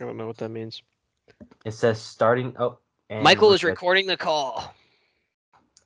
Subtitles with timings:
[0.00, 0.82] I don't know what that means.
[1.66, 2.54] It says starting.
[2.58, 2.78] Oh,
[3.10, 4.74] and Michael is recording the call.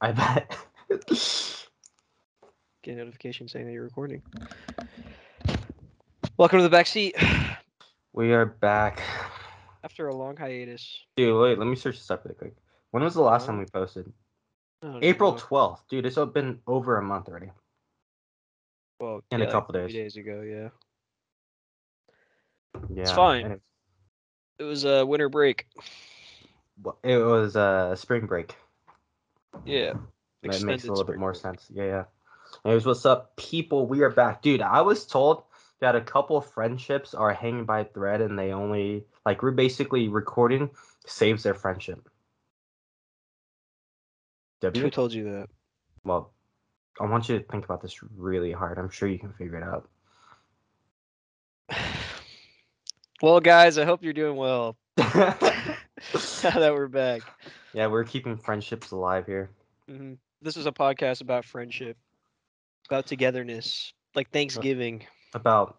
[0.00, 0.56] I bet.
[0.89, 4.23] Get a notification saying that you're recording.
[6.37, 7.17] Welcome to the back seat.
[8.12, 9.03] we are back.
[9.82, 11.01] After a long hiatus.
[11.17, 11.59] Dude, wait.
[11.59, 12.55] Let me search this up really quick.
[12.93, 14.12] When was the last Uh, time we posted?
[14.85, 15.39] I April know.
[15.39, 15.83] twelfth.
[15.89, 17.51] Dude, it's been over a month already.
[19.01, 19.93] Well, in a yeah, like couple three days.
[19.93, 20.69] days ago, yeah.
[22.95, 23.03] Yeah.
[23.03, 23.46] It's fine.
[23.46, 23.61] and
[24.59, 25.66] It, was a winter break.
[26.83, 28.55] well, it was uh, spring break.
[29.65, 29.95] Yeah.
[30.42, 31.42] That makes a little bit more break.
[31.42, 31.66] sense.
[31.73, 32.05] Yeah, yeah.
[32.65, 33.87] Anyways, what's up, people?
[33.87, 34.62] We are back, dude.
[34.62, 35.45] I was told
[35.80, 39.51] that a couple of friendships are hanging by a thread, and they only like we're
[39.51, 40.71] basically recording
[41.07, 42.09] saves their friendship.
[44.62, 45.48] Who told you that?
[46.05, 46.32] Well,
[47.01, 48.79] I want you to think about this really hard.
[48.79, 49.88] I'm sure you can figure it out.
[53.24, 54.77] Well, guys, I hope you're doing well.
[54.98, 57.23] now that we're back.
[57.73, 59.49] Yeah, we're keeping friendships alive here.
[59.88, 60.12] hmm
[60.43, 61.96] This is a podcast about friendship,
[62.87, 65.06] about togetherness, like Thanksgiving.
[65.32, 65.78] About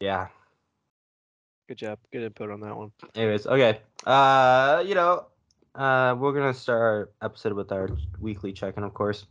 [0.00, 0.26] yeah.
[1.68, 2.00] Good job.
[2.12, 2.90] Good input on that one.
[3.14, 3.78] Anyways, okay.
[4.04, 5.26] Uh, you know,
[5.76, 9.26] uh, we're gonna start our episode with our weekly check-in, of course,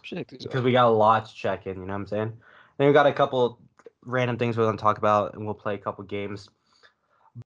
[0.00, 1.74] Should take these because we got a lot to check in.
[1.74, 2.32] You know what I'm saying?
[2.78, 3.58] Then we got a couple
[4.04, 6.48] random things we're gonna talk about, and we'll play a couple games.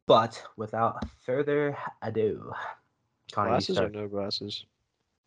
[0.06, 2.52] But without further ado,
[3.33, 4.64] Connor, Glasses or no glasses?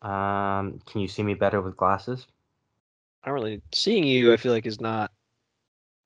[0.02, 2.26] Um, can you see me better with glasses?
[3.22, 4.32] I don't really seeing you.
[4.32, 5.10] I feel like is not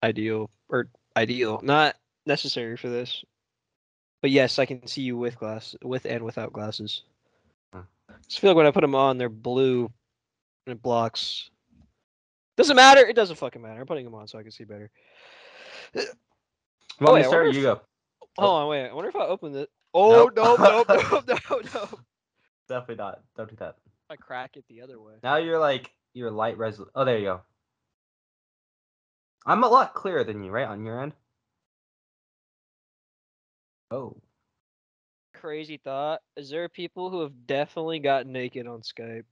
[0.03, 3.25] ideal or ideal, not necessary for this.
[4.21, 7.03] But yes, I can see you with glass, with and without glasses.
[7.73, 7.81] Hmm.
[8.09, 9.91] I just feel like when I put them on, they're blue,
[10.67, 11.51] and it blocks.
[12.57, 13.07] Doesn't matter.
[13.07, 13.81] It doesn't fucking matter.
[13.81, 14.91] I'm putting them on so I can see better.
[17.01, 17.45] Well, Oh, me I start.
[17.47, 17.81] wonder You go.
[18.39, 18.55] Hold oh.
[18.55, 18.89] on, wait.
[18.89, 19.67] I wonder if I open this.
[19.95, 20.33] Oh Nope.
[20.37, 21.89] no, no, no, no, no!
[22.69, 23.21] Definitely not.
[23.37, 23.77] Don't do that.
[24.09, 25.15] I crack it the other way.
[25.23, 26.87] Now you're like you're light resol.
[26.95, 27.41] Oh, there you go.
[29.45, 31.13] I'm a lot clearer than you, right, on your end.
[33.91, 34.17] Oh.
[35.35, 36.21] Crazy thought.
[36.37, 39.25] Is there people who have definitely got naked on Skype?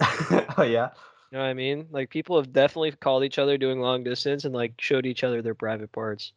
[0.58, 0.90] oh yeah.
[1.30, 1.88] You know what I mean?
[1.90, 5.42] Like people have definitely called each other doing long distance and like showed each other
[5.42, 6.32] their private parts.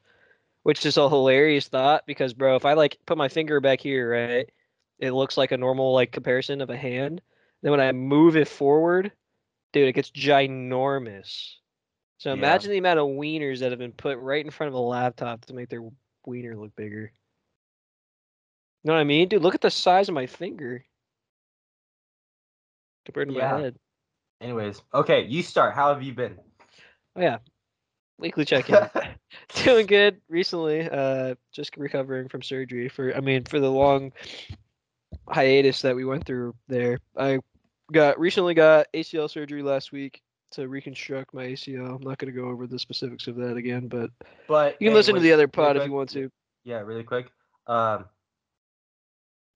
[0.64, 4.12] Which is a hilarious thought because bro, if I like put my finger back here,
[4.12, 4.50] right?
[5.00, 7.22] It looks like a normal like comparison of a hand.
[7.62, 9.12] Then when I move it forward,
[9.74, 11.56] dude, it gets ginormous.
[12.18, 12.34] So Yeah.
[12.34, 15.46] imagine the amount of wieners that have been put right in front of a laptop
[15.46, 15.84] to make their
[16.26, 17.14] wiener look bigger.
[18.84, 19.28] You know what I mean?
[19.30, 20.86] Dude, look at the size of my finger
[23.06, 23.34] compared to Yeah.
[23.34, 23.80] my head.
[24.42, 25.76] Anyways, okay, you start.
[25.76, 26.38] How have you been?
[27.16, 27.38] Oh yeah.
[28.18, 28.90] Weekly check-in.
[29.64, 30.90] Doing good recently.
[30.90, 34.12] Uh just recovering from surgery for I mean for the long
[35.28, 37.00] hiatus that we went through there.
[37.18, 37.40] I
[37.92, 41.96] got recently got ACL surgery last week to reconstruct my ACL.
[41.96, 44.10] I'm not going to go over the specifics of that again, but
[44.48, 45.90] But you can listen to the other pod if quick.
[45.90, 46.32] you want to.
[46.64, 47.28] Yeah, really quick.
[47.68, 48.06] Um,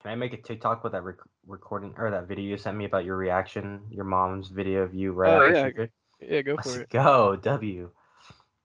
[0.03, 2.85] can I make a TikTok with that rec- recording or that video you sent me
[2.85, 5.85] about your reaction, your mom's video of you right Oh, yeah?
[6.21, 6.89] Yeah, go Let's for it.
[6.89, 7.89] go, W.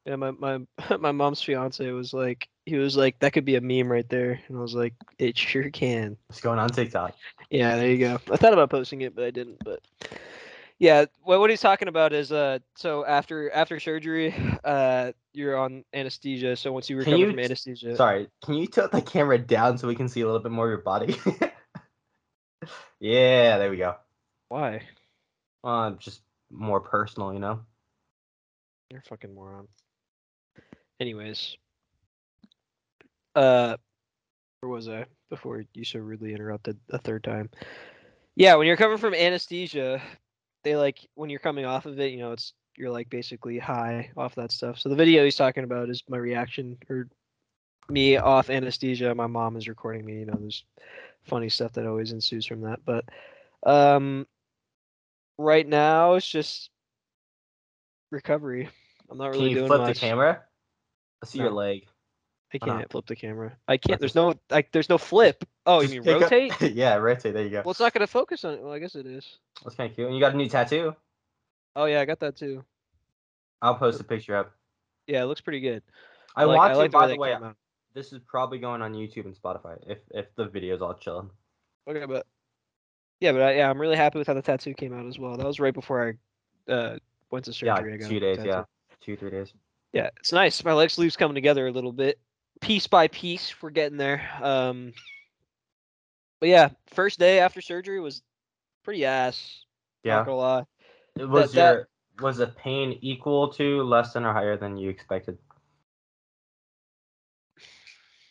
[0.04, 0.60] Yeah, my my
[0.98, 4.40] my mom's fiance was like he was like that could be a meme right there,
[4.48, 6.16] and I was like it sure can.
[6.28, 7.14] What's going on TikTok?
[7.50, 8.18] Yeah, there you go.
[8.32, 9.62] I thought about posting it, but I didn't.
[9.64, 9.80] But
[10.78, 14.34] yeah, well, what he's talking about is uh, so after after surgery,
[14.64, 16.56] uh, you're on anesthesia.
[16.56, 19.88] So once you recover you from anesthesia, Sorry, can you tilt the camera down so
[19.88, 21.16] we can see a little bit more of your body?
[23.00, 23.96] yeah, there we go.
[24.48, 24.82] why?
[25.64, 27.60] Uh, just more personal, you know.
[28.90, 29.66] You're a fucking moron.
[31.00, 31.56] Anyways,
[33.34, 33.76] uh,
[34.60, 37.50] where was I before you so rudely interrupted a third time?
[38.34, 40.00] Yeah, when you're coming from anesthesia,
[40.64, 44.10] they like when you're coming off of it, you know, it's you're like basically high
[44.16, 44.78] off that stuff.
[44.78, 47.08] So the video he's talking about is my reaction or
[47.88, 49.14] me off anesthesia.
[49.14, 50.20] My mom is recording me.
[50.20, 50.64] You know, there's
[51.24, 52.80] funny stuff that always ensues from that.
[52.84, 53.04] But
[53.64, 54.26] um,
[55.36, 56.70] right now it's just
[58.10, 58.68] recovery.
[59.10, 59.94] I'm not really Can you doing flip much.
[59.94, 60.42] the camera?
[61.22, 61.86] I see your leg.
[62.52, 62.78] I not?
[62.78, 63.56] can't flip the camera.
[63.66, 64.00] I can't.
[64.00, 64.72] There's no like.
[64.72, 65.44] There's no flip.
[65.68, 66.60] Oh, you mean take a- rotate?
[66.74, 67.34] yeah, rotate.
[67.34, 67.62] There you go.
[67.62, 68.62] Well, it's not gonna focus on it.
[68.62, 69.38] Well, I guess it is.
[69.62, 70.06] That's kind of cute.
[70.06, 70.96] And you got a new tattoo.
[71.76, 72.64] Oh yeah, I got that too.
[73.60, 74.52] I'll post a picture up.
[75.06, 75.82] Yeah, it looks pretty good.
[76.34, 77.56] I, like, want I like by the way, that came out.
[77.92, 81.30] this is probably going on YouTube and Spotify if if the video's all chilling.
[81.86, 82.26] Okay, but
[83.20, 85.36] yeah, but I, yeah, I'm really happy with how the tattoo came out as well.
[85.36, 86.16] That was right before
[86.68, 86.98] I uh,
[87.30, 87.98] went to Yeah, surgery.
[87.98, 88.38] Got two days.
[88.42, 88.64] Yeah,
[89.00, 89.52] two three days.
[89.92, 90.64] Yeah, it's nice.
[90.64, 92.18] My leg sleeves coming together a little bit.
[92.60, 94.28] piece by piece, we're getting there.
[94.42, 94.92] Um,
[96.40, 98.22] but yeah, first day after surgery was
[98.84, 99.64] pretty ass.
[100.04, 100.16] Yeah.
[100.16, 100.66] Not gonna lie.
[101.16, 101.88] It was that- your
[102.20, 105.38] was the pain equal to, less than, or higher than you expected?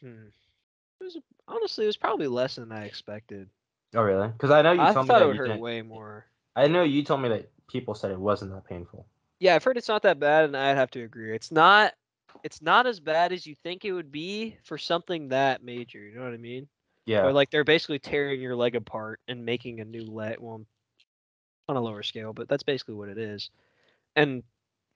[0.01, 0.27] Hmm.
[1.00, 1.18] It was
[1.48, 3.50] honestly, it was probably less than I expected.
[3.95, 4.27] Oh really?
[4.27, 6.25] Because I know you I told thought me it that would hurt way more.
[6.56, 9.06] I know you told me that people said it wasn't that painful.
[9.39, 11.33] Yeah, I've heard it's not that bad, and I'd have to agree.
[11.36, 11.94] It's not.
[12.44, 16.00] It's not as bad as you think it would be for something that major.
[16.00, 16.68] You know what I mean?
[17.07, 17.24] Yeah.
[17.24, 20.38] Or like they're basically tearing your leg apart and making a new leg.
[20.39, 20.62] Well,
[21.69, 23.50] on a lower scale, but that's basically what it is.
[24.15, 24.44] And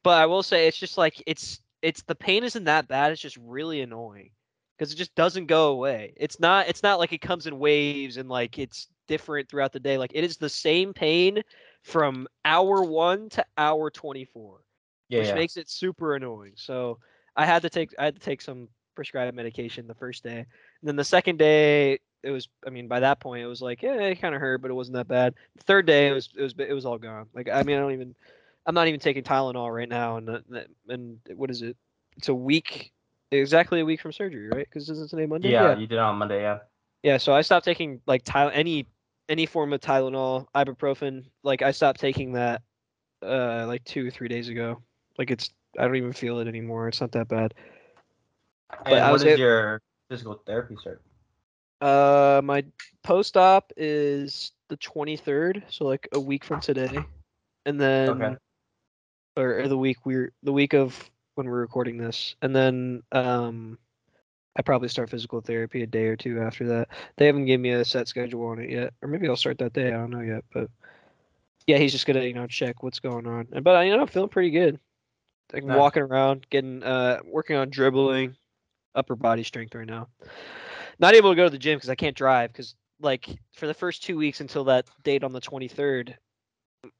[0.03, 3.11] but I will say it's just like it's it's the pain isn't that bad.
[3.11, 4.29] It's just really annoying
[4.77, 6.13] because it just doesn't go away.
[6.17, 9.79] It's not it's not like it comes in waves and like it's different throughout the
[9.79, 9.97] day.
[9.97, 11.41] Like it is the same pain
[11.83, 14.61] from hour one to hour twenty four
[15.11, 15.19] yeah.
[15.19, 15.35] which yeah.
[15.35, 16.53] makes it super annoying.
[16.55, 16.97] So
[17.35, 20.47] I had to take I had to take some prescribed medication the first day, and
[20.83, 23.93] then the second day it was I mean by that point it was like yeah
[23.93, 25.33] it kind of hurt but it wasn't that bad.
[25.57, 27.27] The third day it was it was it was all gone.
[27.33, 28.15] Like I mean I don't even
[28.65, 30.39] I'm not even taking Tylenol right now and uh,
[30.87, 31.75] and what is it?
[32.17, 32.91] It's a week
[33.31, 34.67] exactly a week from surgery right?
[34.69, 35.51] Because isn't today Monday?
[35.51, 36.41] yeah, you did it on Monday.
[36.41, 36.59] Yeah.
[37.03, 38.85] Yeah, so I stopped taking like Tyl- any
[39.27, 41.25] any form of Tylenol, ibuprofen.
[41.43, 42.61] Like I stopped taking that
[43.23, 44.81] uh like two or three days ago.
[45.17, 45.49] Like it's
[45.79, 46.87] I don't even feel it anymore.
[46.89, 47.53] It's not that bad.
[48.85, 51.01] And I what was is a- your physical therapy start?
[51.81, 52.63] Uh, my
[53.03, 57.03] post op is the 23rd, so like a week from today,
[57.65, 58.35] and then Okay.
[59.35, 63.79] or, or the week we're the week of when we're recording this, and then um,
[64.55, 66.89] I probably start physical therapy a day or two after that.
[67.17, 69.73] They haven't given me a set schedule on it yet, or maybe I'll start that
[69.73, 69.87] day.
[69.87, 70.69] I don't know yet, but
[71.65, 73.47] yeah, he's just gonna you know check what's going on.
[73.53, 74.79] And- But you know, I'm feeling pretty good.
[75.51, 75.77] Like Nice.
[75.77, 78.35] walking around, getting uh, working on dribbling,
[78.95, 80.07] upper body strength right now.
[80.99, 82.51] Not able to go to the gym because I can't drive.
[82.51, 86.15] Because like for the first two weeks until that date on the 23rd,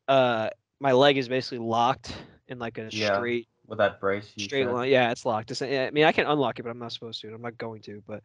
[0.07, 0.49] uh,
[0.79, 2.13] my leg is basically locked
[2.47, 3.15] in like a Yeah.
[3.17, 4.33] straight With that brace.
[4.38, 4.73] Straight said?
[4.73, 4.89] line.
[4.89, 5.51] Yeah, it's locked.
[5.51, 7.33] It's, I mean, I can unlock it, but I'm not supposed to.
[7.33, 8.01] I'm not going to.
[8.07, 8.23] But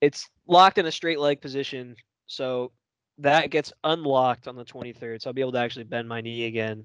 [0.00, 1.96] it's locked in a straight leg position.
[2.26, 2.72] So
[3.18, 5.22] that gets unlocked on the 23rd.
[5.22, 6.84] So I'll be able to actually bend my knee again,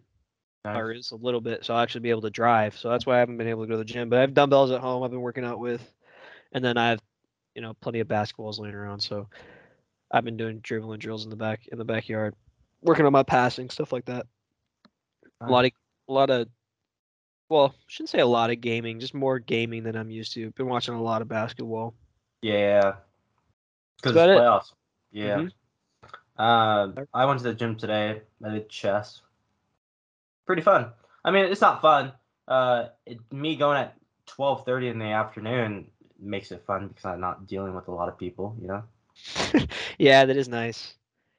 [0.65, 0.77] Nice.
[0.77, 1.65] or just a little bit.
[1.65, 2.77] So I'll actually be able to drive.
[2.77, 4.09] So that's why I haven't been able to go to the gym.
[4.09, 5.03] But I have dumbbells at home.
[5.03, 5.93] I've been working out with,
[6.53, 7.01] and then I have,
[7.55, 8.99] you know, plenty of basketballs laying around.
[9.01, 9.27] So
[10.11, 12.35] I've been doing dribbling drills in the back in the backyard,
[12.81, 14.25] working on my passing stuff like that.
[15.41, 15.71] A lot of
[16.07, 16.47] a lot of
[17.49, 20.51] well, shouldn't say a lot of gaming, just more gaming than I'm used to.
[20.51, 21.93] Been watching a lot of basketball.
[22.41, 22.93] Yeah.
[23.97, 24.39] Because it's about it.
[24.39, 24.73] playoffs.
[25.11, 25.37] Yeah.
[25.37, 25.51] Mhm.
[26.37, 28.21] Uh, I went to the gym today.
[28.43, 29.21] I did chess.
[30.45, 30.91] Pretty fun.
[31.23, 32.13] I mean, it's not fun.
[32.47, 33.95] Uh, it, me going at
[34.25, 35.91] twelve thirty in the afternoon
[36.23, 38.55] makes it fun because I'm not dealing with a lot of people.
[38.61, 38.83] You know.
[39.97, 40.95] yeah, that is nice.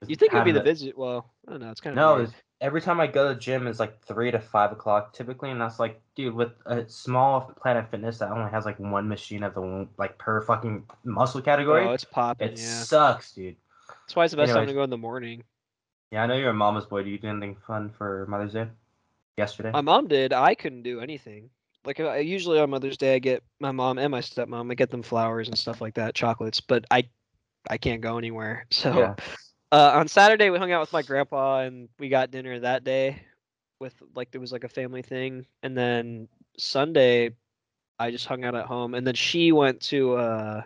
[0.06, 0.98] You think it'd be the it- visit?
[0.98, 1.70] Well, I don't know.
[1.70, 2.26] It's kind of No,
[2.60, 5.60] every time I go to the gym, it's like three to five o'clock typically, and
[5.60, 9.54] that's like, dude, with a small Planet Fitness that only has like one machine of
[9.54, 12.48] the like per fucking muscle category, Oh, it's popping.
[12.48, 13.56] it Yeah, sucks, dude.
[13.88, 15.42] that's why it's the best time to go in the morning.
[16.10, 17.02] Yeah, I know you're a mama's boy.
[17.02, 18.68] Do you do anything fun for Mother's Day?
[19.36, 19.70] Yesterday.
[19.72, 20.32] My mom did.
[20.32, 21.50] I couldn't do anything.
[21.84, 24.70] Like I, usually on Mother's Day, I get my mom and my stepmom.
[24.70, 26.60] I get them flowers and stuff like that, chocolates.
[26.60, 27.04] But I,
[27.68, 28.66] I can't go anywhere.
[28.72, 29.14] So Yeah.
[29.72, 33.22] uh, on Saturday we hung out with my grandpa and we got dinner that day.
[33.80, 37.34] With like there was like a family thing, and then Sunday,
[37.98, 38.94] I just hung out at home.
[38.94, 40.62] And then she went to uh,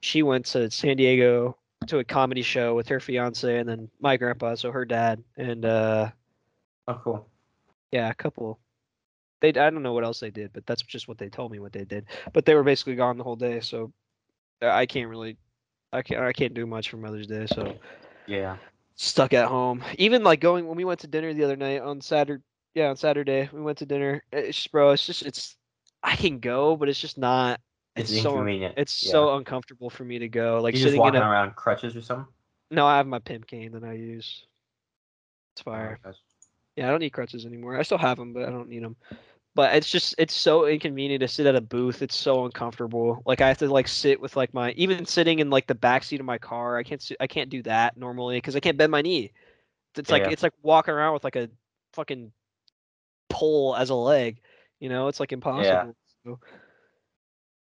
[0.00, 1.56] she went to San Diego
[1.86, 5.64] to a comedy show with her fiance and then my grandpa, so her dad, and
[5.64, 6.10] uh,
[6.86, 7.28] oh, cool.
[7.92, 8.58] yeah, a couple.
[9.40, 11.58] They I don't know what else they did, but that's just what they told me
[11.60, 12.06] what they did.
[12.32, 13.92] But they were basically gone the whole day, so
[14.62, 15.36] uh, I can't really,
[15.92, 17.78] I can't I can't do much for Mother's Day, so
[18.26, 18.56] Yeah.
[18.96, 19.84] stuck at home.
[19.98, 22.42] Even like going when we went to dinner the other night on Saturday,
[22.74, 24.22] yeah, on Saturday we went to dinner.
[24.32, 25.56] It's just, bro, it's just it's
[26.02, 27.60] I can go, but it's just not.
[27.96, 28.74] It's, It's, so inconvenient.
[28.76, 29.10] it's yeah.
[29.10, 30.60] so uncomfortable for me to go.
[30.62, 32.26] Like you just sitting in walking a around crutches or something.
[32.70, 34.44] no, I have my pimp cane that I use.
[35.54, 35.98] It's Oh, fire.
[36.04, 36.16] gosh.
[36.76, 37.76] Yeah, I don't need crutches anymore.
[37.78, 38.96] I still have them, but I don't need them.
[39.58, 42.00] But it's just it's so inconvenient to sit at a booth.
[42.00, 43.20] It's so uncomfortable.
[43.26, 46.04] Like I have to like sit with like my even sitting in like the back
[46.04, 46.78] seat of my car.
[46.78, 49.32] I can't I can't do that normally because I can't bend my knee.
[49.96, 50.30] It's like Yeah.
[50.30, 51.50] it's like walking around with like a
[51.92, 52.30] fucking
[53.28, 54.38] pole as a leg.
[54.78, 55.96] You know, it's like impossible.
[56.24, 56.38] So,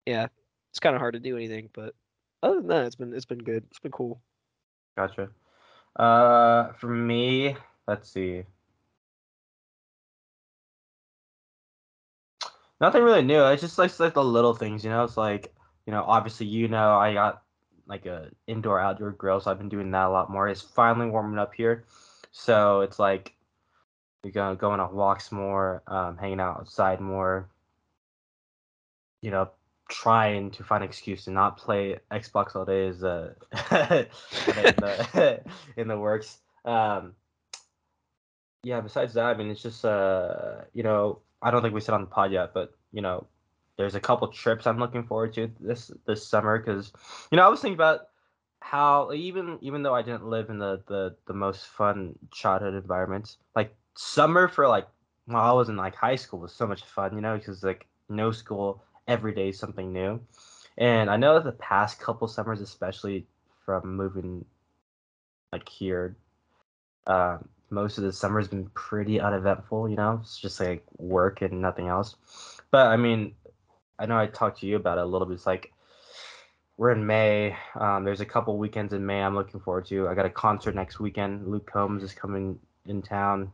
[0.05, 0.27] yeah,
[0.71, 1.69] it's kind of hard to do anything.
[1.73, 1.95] But
[2.41, 3.65] other than that, it's been it's been good.
[3.71, 4.21] It's been cool.
[4.95, 5.27] Gotcha.
[5.97, 7.57] Uh, for me,
[7.89, 8.45] let's see.
[12.81, 13.43] Nothing really new.
[13.45, 15.03] It's just like, like the little things, you know.
[15.03, 15.53] It's like
[15.85, 17.43] you know, obviously, you know, I got
[17.87, 20.47] like a indoor outdoor grill, so I've been doing that a lot more.
[20.47, 21.85] It's finally warming up here,
[22.31, 23.35] so it's like
[24.23, 27.49] we're gonna going on walks more, um, hanging out outside more.
[29.21, 29.49] You know,
[29.89, 33.33] trying to find an excuse to not play Xbox all day is uh
[33.71, 34.07] in,
[34.77, 35.41] the,
[35.77, 36.39] in the works.
[36.65, 37.13] Um,
[38.63, 38.81] yeah.
[38.81, 42.01] Besides that, I mean, it's just uh, you know, I don't think we said on
[42.01, 43.27] the pod yet, but you know,
[43.77, 46.91] there's a couple trips I'm looking forward to this this summer because
[47.31, 48.07] you know I was thinking about
[48.61, 53.37] how even even though I didn't live in the the the most fun childhood environments,
[53.55, 54.87] like summer for like
[55.25, 57.87] while I was in like high school was so much fun, you know, because like
[58.09, 60.19] no school, every day something new.
[60.77, 63.27] And I know that the past couple summers, especially
[63.65, 64.45] from moving
[65.51, 66.15] like here,
[67.05, 67.37] uh,
[67.73, 71.87] most of the summer's been pretty uneventful, you know, it's just like work and nothing
[71.87, 72.15] else.
[72.71, 73.35] But I mean,
[73.99, 75.35] I know I talked to you about it a little bit.
[75.35, 75.73] It's like
[76.77, 77.55] we're in May.
[77.79, 80.07] Um, there's a couple weekends in May I'm looking forward to.
[80.07, 81.47] I got a concert next weekend.
[81.47, 83.51] Luke Combs is coming in town.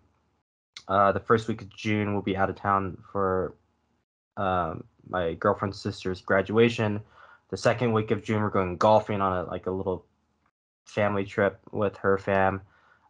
[0.88, 3.56] Uh, the first week of June, we'll be out of town for
[4.38, 7.02] um, my girlfriend's sister's graduation.
[7.50, 10.06] The second week of June, we're going golfing on a like a little
[10.86, 12.62] family trip with her fam.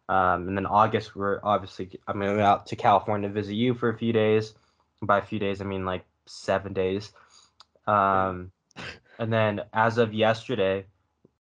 [0.10, 3.90] Um, and then August, we're obviously I'm going out to California to visit you for
[3.90, 4.56] a few days.
[5.04, 7.12] By a few days, I mean like seven days.
[7.86, 8.52] Um,
[9.20, 10.86] and then as of yesterday,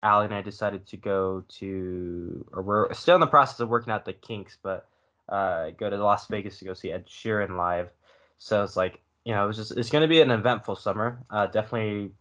[0.01, 3.91] Allie and I decided to go to, or we're still in the process of working
[3.91, 4.87] out the kinks, but
[5.27, 7.89] uh, go to Las Vegas to go see Ed Sheeran live.
[8.37, 11.19] So it's like, you know, it's just it's gonna be an eventful summer.
[11.29, 12.11] Uh, definitely,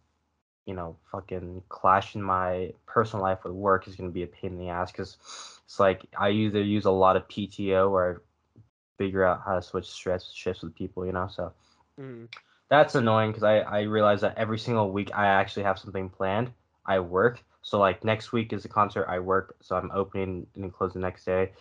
[0.65, 4.57] you know, fucking clashing my personal life with work is gonna be a pain in
[4.57, 5.15] the ass because
[5.65, 8.21] it's like I either use a lot of PTO or
[8.57, 8.59] I
[8.97, 11.27] figure out how to switch stress shifts with people, you know.
[11.27, 11.53] So
[11.99, 12.27] Mm.
[12.69, 16.51] that's annoying because I I realize that every single week I actually have something planned.
[16.85, 17.43] I work.
[17.61, 19.07] So like next week is a concert.
[19.09, 21.51] I work, so I'm opening and then closing the next day.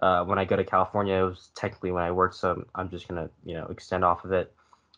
[0.00, 3.08] Uh, when I go to California, it was technically when I worked, so I'm just
[3.08, 4.52] gonna you know extend off of it.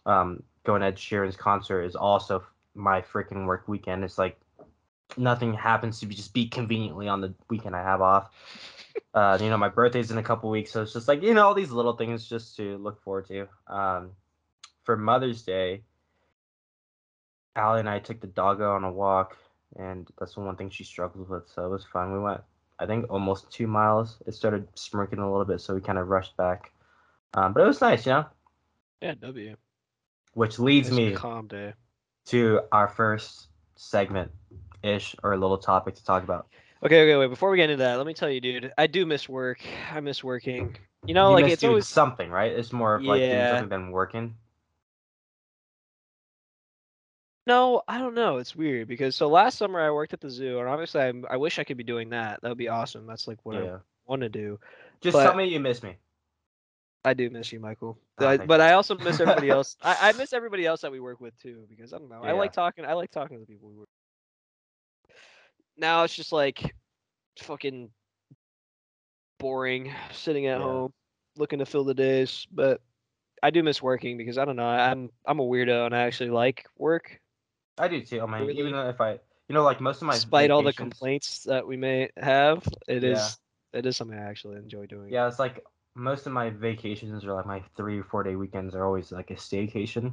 [0.06, 2.44] Um, going to Ed Sheeran's concert is also
[2.74, 4.04] my freaking work weekend.
[4.04, 4.38] It's like
[5.16, 8.30] nothing happens to be just be conveniently on the weekend I have off.
[9.12, 11.46] Uh, you know, my birthday's in a couple weeks, so it's just like you know
[11.46, 13.48] all these little things just to look forward to.
[13.66, 14.10] Um,
[14.84, 15.82] for Mother's Day,
[17.56, 19.36] Allie and I took the doggo on a walk,
[19.76, 21.48] and that's the one thing she struggles with.
[21.48, 22.12] So it was fun.
[22.12, 22.40] We went,
[22.78, 24.22] I think, almost two miles.
[24.26, 26.72] It started smirking a little bit, so we kind of rushed back.
[27.34, 28.26] Um, but it was nice, you know.
[29.00, 29.56] Yeah, W.
[30.34, 31.74] Which leads Nice me calm day.
[32.26, 34.30] to our first segment
[34.84, 36.46] ish or a little topic to talk about.
[36.84, 37.28] Okay, okay, wait.
[37.28, 38.72] Before we get into that, let me tell you, dude.
[38.76, 39.58] I do miss work.
[39.90, 40.76] I miss working.
[41.06, 42.52] You know, you like miss it's doing always something, right?
[42.52, 43.52] It's more of like doing Yeah.
[43.52, 44.34] something than working.
[47.46, 47.82] no.
[47.88, 48.38] I don't know.
[48.38, 51.36] It's weird because so last summer I worked at the zoo, and obviously I, I
[51.36, 52.40] wish I could be doing that.
[52.42, 53.06] That would be awesome.
[53.06, 53.76] That's like what I
[54.06, 54.58] want to do.
[55.00, 55.96] Just But- tell me you miss me.
[57.06, 57.98] I do miss you, Michael.
[58.18, 58.62] I- but.
[58.62, 59.76] I also miss everybody else.
[59.82, 62.22] I, I miss everybody else that we work with too, because I don't know.
[62.22, 62.84] I like talking.
[62.86, 63.88] I like talking to the people we work.
[65.76, 66.74] Now it's just like
[67.40, 67.90] fucking
[69.38, 70.62] boring sitting at Yeah.
[70.62, 70.92] home,
[71.36, 72.46] looking to fill the days.
[72.50, 72.80] But
[73.42, 74.66] I do miss working because I don't know.
[74.66, 77.20] I'm I'm a weirdo and I actually like work,
[77.78, 78.22] I do too.
[78.22, 78.58] I mean, Really?
[78.58, 79.12] even though if I,
[79.48, 82.66] you know, like most of my despite all the complaints that we may have.
[82.88, 83.74] It is Yeah.
[83.74, 85.12] it is something I actually enjoy doing.
[85.12, 85.64] Yeah, it's like
[85.94, 89.30] most of my vacations or like my three or four day weekends are always like
[89.30, 90.12] a staycation.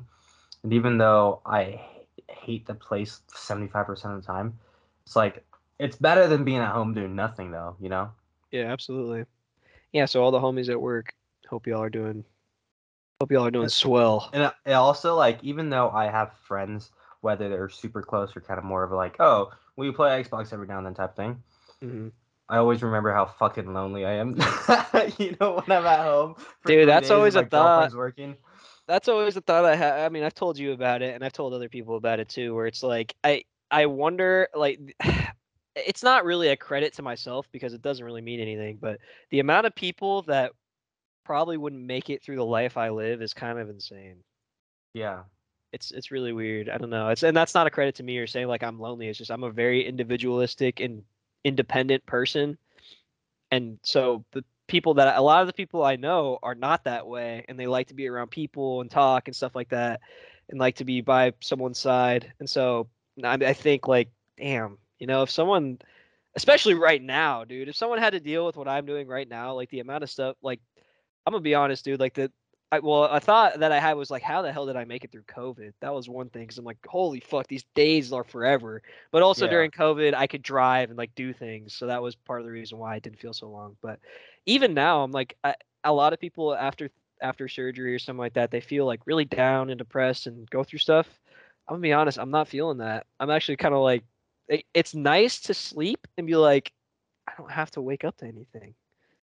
[0.63, 1.82] And even though I
[2.30, 4.60] hate the place 75% of the time,
[5.06, 5.46] it's like
[5.82, 8.12] it's better than being at home doing nothing though, you know?
[8.52, 9.26] Yeah, absolutely.
[9.94, 11.14] Yeah, so all the homies at work,
[11.50, 12.24] hope y'all are doing
[13.20, 14.30] hope y'all are doing swell.
[14.34, 18.42] And it- it also like even though I have friends, whether they're super close or
[18.42, 21.42] kind of more of like, oh, we play Xbox every now and then type thing.
[21.82, 22.10] hmm
[22.50, 24.36] I always remember how fucking lonely I am.
[25.18, 26.36] you know, when I'm at home.
[26.66, 27.94] Dude, that's always a thought.
[27.94, 28.36] Working.
[28.88, 30.00] That's always a thought I have.
[30.00, 32.54] I mean, I've told you about it and I've told other people about it too
[32.54, 34.80] where it's like I I wonder like
[35.75, 39.00] it's not really a credit to myself because it doesn't really mean anything, but
[39.30, 40.51] the amount of people that
[41.24, 44.18] probably wouldn't make it through the life I live is kind of insane.
[44.94, 45.24] Yeah.
[45.72, 46.68] It's it's really weird.
[46.68, 47.08] I don't know.
[47.10, 49.08] It's and that's not a credit to me or saying like I'm lonely.
[49.08, 51.04] It's just I'm a very individualistic and
[51.46, 52.58] independent person.
[53.51, 57.08] And so the people that a lot of the people I know are not that
[57.08, 60.01] way and they like to be around people and talk and stuff like that
[60.50, 62.34] and like to be by someone's side.
[62.40, 62.90] And so
[63.24, 65.79] I, I think like damn, you know, if someone
[66.38, 69.55] especially right now, dude, if someone had to deal with what I'm doing right now,
[69.55, 70.62] like the amount of stuff like
[71.27, 72.31] I'm to be honest, dude, like the
[72.74, 75.03] I, well, I thought that I had was like, how the hell did I make
[75.03, 75.74] it through COVID?
[75.81, 78.81] That was one thing because I'm like, holy fuck, these days are forever.
[79.12, 79.51] But also Yeah.
[79.51, 82.53] during COVID, I could drive and like do things, so that was part of the
[82.53, 83.77] reason why it didn't feel so long.
[83.81, 84.00] But
[84.46, 86.89] even now, I'm like, I, a lot of people after
[87.22, 90.63] after surgery or something like that, they feel like really down and depressed and go
[90.63, 91.08] through stuff.
[91.67, 93.05] I'm gonna be honest, I'm not feeling that.
[93.20, 94.03] I'm actually kind of like,
[94.51, 96.74] it, it's nice to sleep and be like,
[97.27, 98.75] I don't have to wake up to anything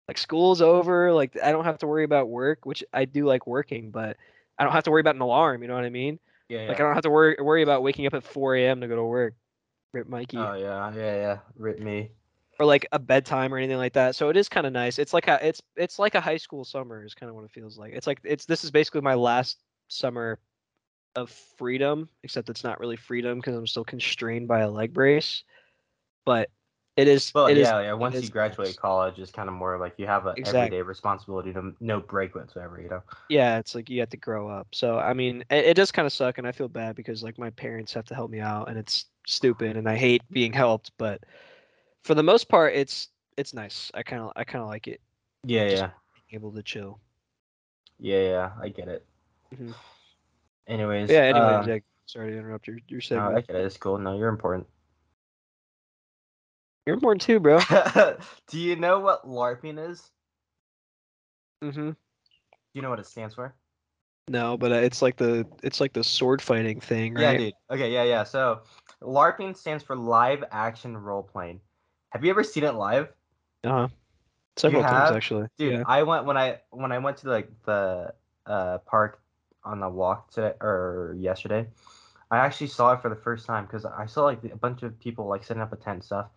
[0.08, 3.48] like school's over like i don't have to worry about work which i do like
[3.48, 4.18] working but
[4.60, 6.80] i don't have to worry about an alarm you know what i mean Yeah, like
[6.80, 9.04] i don't have to worry worry about waking up at 4 a.m to go to
[9.04, 9.36] work
[9.94, 11.40] rip mikey Oh yeah, yeah, yeah.
[11.58, 12.12] Rip me.
[12.60, 15.14] or like a bedtime or anything like that so it is kind of nice it's
[15.14, 17.78] like a it's it's like a high school summer is kind of what it feels
[17.78, 20.40] like it's like it's this is basically my last summer
[21.16, 25.44] of freedom except it's not really freedom because i'm still constrained by a leg brace
[26.26, 26.50] but
[26.96, 27.94] it is Well, it is- yeah, yeah.
[27.94, 28.76] Once you graduate nice.
[28.78, 30.60] college, it's kind of more like you have a Exactly.
[30.60, 32.80] everyday responsibility to no break whatsoever.
[32.80, 33.02] You know.
[33.30, 36.06] yeah it's like you have to grow up so i mean it, it does kind
[36.06, 38.70] of suck and i feel bad because like my parents have to help me out
[38.70, 41.24] and it's stupid and i hate being helped but
[42.04, 45.02] for the most part it's it's nice i kind of i kind of like it
[45.46, 45.90] Yeah, Just- yeah,
[46.30, 47.00] being able to chill
[48.00, 48.52] yeah, yeah.
[48.62, 49.06] I get it.
[49.56, 49.74] Mhm.
[50.68, 51.10] Anyways.
[51.10, 53.66] yeah anyway um, Jack, sorry to interrupt your, your no, segment get it.
[53.66, 53.98] It's cool.
[53.98, 54.68] No, you're important.
[56.86, 57.60] you're important too bro
[58.50, 60.10] Do you know what LARPing is?
[61.64, 61.90] Mm-hmm.
[61.90, 61.96] Do
[62.74, 63.54] you know what it stands for?
[64.30, 67.22] no but uh, it's like the it's like the sword fighting thing right?
[67.22, 67.54] Yeah, dude.
[67.72, 68.24] Okay, yeah, yeah.
[68.24, 68.62] So,
[69.02, 71.60] LARPing stands for live action role playing.
[72.12, 73.10] Have you ever seen it live?
[73.66, 73.88] uh-huh
[74.56, 78.14] several times actually Dude, yeah I went when I when I went to like the
[78.46, 79.22] uh park
[79.66, 81.68] on the walk today or yesterday.
[82.32, 85.00] I actually saw it for the first time because I saw like a bunch of
[85.00, 86.28] people like setting up a tent and stuff,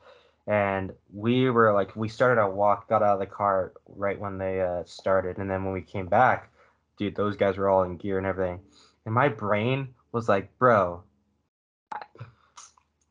[0.47, 4.39] and we were like we started our walk, got out of the car right when
[4.39, 6.53] they uh, started, and then when we came back,
[6.99, 8.61] dude, those guys were all in gear and everything,
[9.07, 11.03] and my brain was like, bro,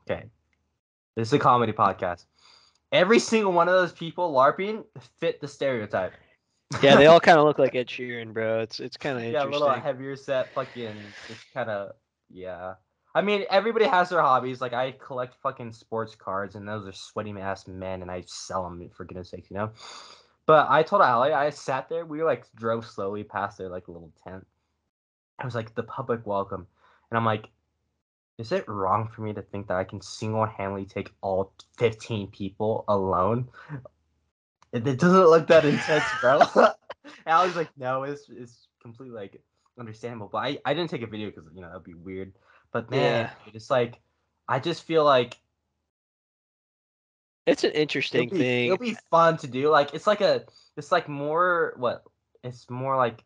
[0.04, 0.26] okay,
[1.16, 2.26] this is a comedy podcast.
[2.92, 4.86] Every single one of those people larping
[5.20, 6.14] fit the stereotype.
[6.82, 9.44] Yeah they all kind of look like ed sheeran bro it's it's kind of yeah,
[9.44, 10.96] a little heavier set, fucking,
[11.28, 11.92] just kind of,
[12.32, 12.76] yeah.
[13.14, 14.62] I mean, everybody has their hobbies.
[14.62, 18.64] Like, I collect fucking sports cards, and those are sweaty ass men, and I sell
[18.64, 19.72] them for goodness sakes, you know.
[20.46, 22.06] But I told Allie, I sat there.
[22.06, 24.46] We like drove slowly past their like little tent.
[25.40, 26.68] I was like, the public welcome,
[27.10, 27.50] and I'm like,
[28.38, 32.84] is it wrong for me to think that I can single-handedly take all 15 people
[32.88, 33.48] alone?
[34.76, 36.40] It, doesn't look that intense, bro.
[37.26, 39.42] was like, no, it's it's completely like
[39.80, 40.30] understandable.
[40.32, 42.34] But I, I didn't take a video because you know that'd be weird.
[42.74, 43.30] But man, Yeah.
[43.54, 44.02] it's like
[44.50, 45.38] I just feel like
[47.46, 49.70] it's an it'll interesting be, thing it'll be fun to do.
[49.70, 50.44] Like it's like a
[50.76, 52.04] it's like more what
[52.44, 53.24] it's more like.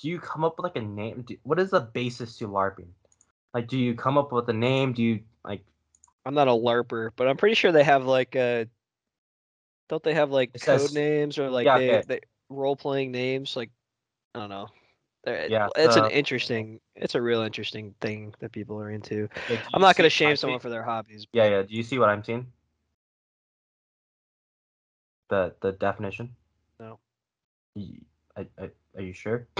[0.00, 1.22] Do you come up with like a name?
[1.22, 2.88] Do, what is the basis to LARPing?
[3.52, 4.92] Like, do you come up with a name?
[4.92, 5.64] Do you like?
[6.26, 8.64] I'm not a LARPer, but I'm pretty sure they have like uh
[9.88, 12.04] don't they have like It code says- names or like Yeah, they, okay.
[12.06, 13.56] they role playing names?
[13.56, 13.70] Like
[14.34, 14.68] I don't know.
[15.24, 16.80] They're- Yeah, it's an interesting.
[16.96, 19.28] It's a real interesting thing that people are into.
[19.50, 21.26] yeah, I'm not gonna shame someone for their hobbies.
[21.32, 21.62] Yeah, yeah.
[21.62, 22.46] Do you see what I'm seeing?
[25.28, 26.34] The the definition.
[26.78, 26.98] No.
[28.36, 29.46] I, I, are you sure?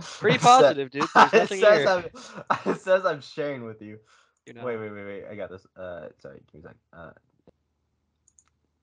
[0.00, 1.04] Pretty positive, dude.
[1.32, 1.86] It says.
[1.86, 2.04] I'm,
[2.72, 3.98] it says I'm sharing with you.
[4.46, 5.24] Wait, wait, wait, wait.
[5.30, 5.66] I got this.
[5.76, 6.76] Uh, sorry, give me a sec.
[6.92, 7.10] Uh,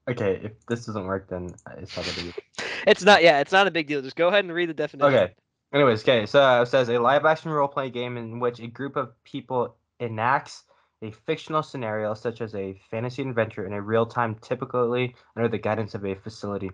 [0.09, 2.33] okay, if this doesn't work, then it's not gonna be.
[2.87, 3.21] It's not.
[3.21, 4.01] Yeah, it's not a big deal.
[4.01, 5.13] Just go ahead and read the definition.
[5.13, 5.33] Okay.
[5.73, 8.67] Anyways, okay, so uh, it says a live action role playing game in which a
[8.67, 10.63] group of people enacts
[11.01, 15.57] a fictional scenario such as a fantasy adventure in a real time, typically under the
[15.57, 16.71] guidance of a facility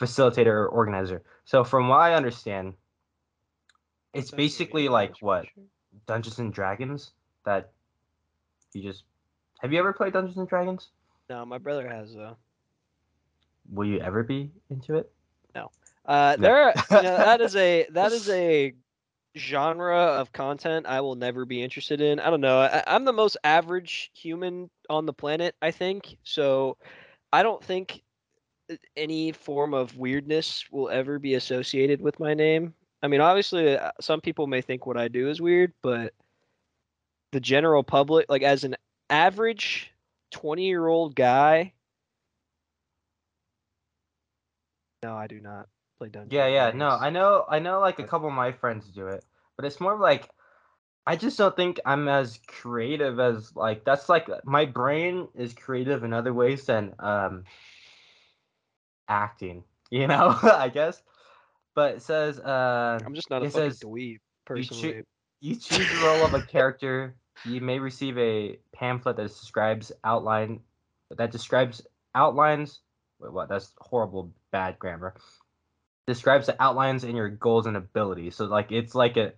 [0.00, 1.22] facilitator or organizer.
[1.44, 2.74] So from what I understand,
[4.14, 5.46] it's basically like what.
[6.06, 7.12] Dungeons and Dragons
[7.44, 7.72] that
[8.72, 9.04] you just
[9.60, 10.88] have you ever played Dungeons and Dragons?
[11.28, 12.36] No, my brother has though.
[13.68, 15.10] Will you ever be into it?
[15.54, 15.70] No.
[16.06, 16.42] Uh, No.
[16.42, 18.74] there, you know, that is a that is a
[19.36, 22.18] genre of content I will never be interested in.
[22.18, 22.58] I don't know.
[22.60, 26.16] I, I'm the most average human on the planet, I think.
[26.24, 26.76] So,
[27.32, 28.02] I don't think
[28.96, 32.74] any form of weirdness will ever be associated with my name.
[33.02, 36.12] I mean, obviously, uh, some people may think what I do is weird, but
[37.32, 38.76] the general public, like as an
[39.08, 39.92] average
[40.32, 41.72] 20 year old guy,
[45.02, 46.32] no, I do not play Dungeons.
[46.32, 46.70] Yeah, yeah.
[46.74, 49.24] No, I know I know like a couple of my friends do it,
[49.56, 50.28] but it's more like
[51.06, 56.04] I just don't think I'm as creative as like that's like my brain is creative
[56.04, 57.44] in other ways than um
[59.08, 61.02] acting, you know, I guess.
[61.74, 64.92] but it says uh, I'm just not a fucking says dweeb, you personally.
[64.92, 65.04] choo-
[65.40, 67.16] you choose the role of a character.
[67.46, 70.60] You may receive a pamphlet that describes outline
[71.16, 71.82] that describes
[72.14, 72.80] outlines.
[73.18, 73.48] Wait, what?
[73.48, 75.14] That's horrible, bad grammar.
[76.06, 78.36] Describes the outlines and your goals and abilities.
[78.36, 79.32] So like it's like a.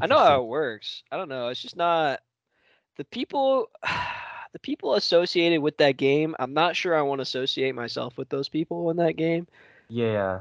[0.00, 1.02] I know how it works.
[1.10, 1.48] I don't know.
[1.48, 2.20] It's just not
[2.96, 3.70] the people.
[4.54, 6.34] The people associated with that game.
[6.38, 9.46] I'm not sure I want to associate myself with those people in that game.
[9.90, 10.40] Yeah.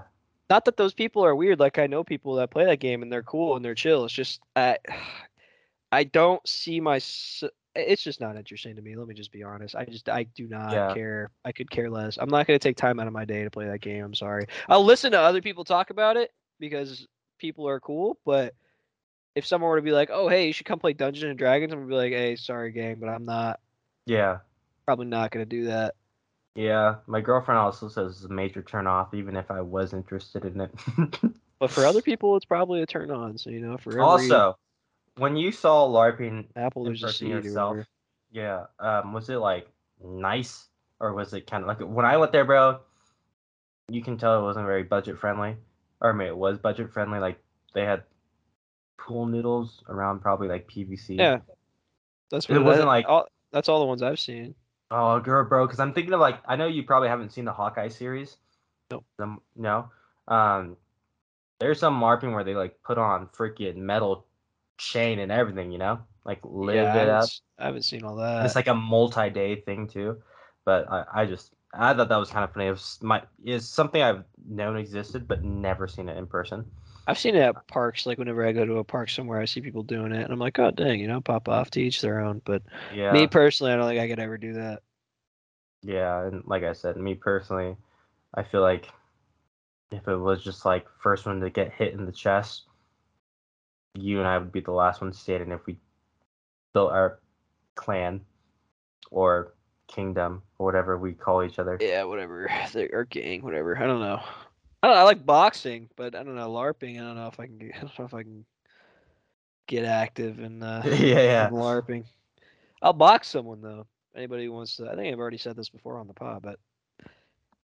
[0.50, 1.60] Not that those people are weird.
[1.60, 4.06] Like I know people that play that game and they're cool and they're chill.
[4.06, 4.78] It's just I,
[5.92, 7.00] I don't see my.
[7.78, 8.96] It's just not interesting to me.
[8.96, 9.76] Let me just be honest.
[9.76, 10.94] I just I do not Yeah.
[10.94, 11.32] care.
[11.46, 12.18] I could care less.
[12.18, 14.04] I'm not gonna take time out of my day to play that game.
[14.04, 14.48] I'm sorry.
[14.68, 18.18] I'll listen to other people talk about it because people are cool.
[18.26, 18.56] But
[19.36, 21.72] if someone were to be like, "Oh, hey, you should come play Dungeons and Dragons,"
[21.72, 23.60] I'm gonna be like, "Hey, sorry, gang, but I'm not.
[24.06, 24.40] Yeah.
[24.86, 25.96] Probably not gonna do that."
[26.56, 26.96] Yeah.
[27.06, 30.62] My girlfriend also says it's a major turn off, even if I was interested in
[30.62, 30.72] it.
[31.60, 33.38] But for other people, it's probably a turn on.
[33.38, 34.58] So you know, for every also,
[35.18, 37.78] when you saw LARPing apple, there's a seed yourself.
[38.32, 38.66] Yeah.
[38.80, 39.68] Um, was it like
[40.04, 40.68] nice
[41.00, 42.80] or was it kind of like when I went there, bro?
[43.90, 45.56] You can tell it wasn't very budget friendly,
[46.02, 47.20] or I mean, it was budget friendly.
[47.20, 47.40] Like
[47.74, 48.04] they had
[48.98, 51.18] pool noodles around probably like PVC.
[51.18, 51.40] Yeah,
[52.30, 54.56] that's It what wasn't that- like- all, that's all the ones I've seen.
[54.92, 57.54] Oh, girl, bro, because I'm thinking of like I know you probably haven't seen the
[57.54, 58.38] Hawkeye series.
[58.92, 59.06] Nope.
[59.20, 59.90] Um, no.
[60.28, 60.78] Um,
[61.60, 64.26] there's some LARPing where they like put on freaking metal
[64.78, 67.30] chain and everything, you know, like live yeah, I it haven't, up.
[67.60, 68.46] I haven't seen all that.
[68.46, 70.22] it's like a multi-day thing too
[70.66, 73.68] but I, I just i thought that was kind of funny it was my is
[73.68, 76.66] something i've known existed but never seen it in person
[77.08, 78.06] I've seen it at parks.
[78.06, 80.40] Like whenever I go to a park somewhere, I see people doing it, and I'm
[80.40, 82.42] like, oh dang, you know, pop off to each their own.
[82.46, 84.82] But yeah me personally, I don't think I could ever do that.
[85.84, 87.76] yeah and like i said me personally
[88.34, 88.90] i feel like
[89.92, 92.67] if it was just like first one to get hit in the chest
[93.98, 95.78] you and i would be the last ones standing if we
[96.74, 97.20] built our
[97.76, 98.22] clan
[99.12, 99.54] or
[99.88, 102.50] kingdom or whatever we call each other Yeah, whatever.
[102.92, 103.78] Or gang, whatever.
[103.78, 104.20] I don't know.
[104.84, 105.02] I don't know.
[105.02, 106.96] I like boxing, but I don't know LARPing.
[106.98, 107.72] I don't know if I can get.
[107.76, 108.46] I don't know if I can
[109.68, 112.04] get active in uh, yeah yeah in LARPing.
[112.82, 113.88] I'll box someone though.
[114.16, 114.90] Anybody who wants to.
[114.90, 116.60] I think I've already said this before on the pod, but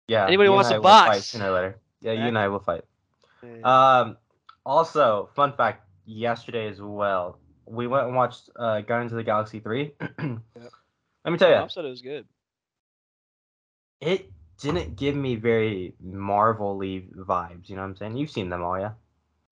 [0.07, 1.25] yeah Anybody wants to will fight box?
[1.27, 2.83] sooner or later yeah you and i will fight
[3.63, 4.17] uh, Um,
[4.65, 9.59] also, fun fact: yesterday as well, we went and watched uh, Guardians of the Galaxy
[9.59, 9.93] three.
[10.19, 12.25] Let me tell you, Mom said it was good.
[14.01, 17.69] it didn't give me very Marvel-y vibes.
[17.69, 18.17] You know what I'm saying?
[18.17, 18.91] You've seen them all, yeah?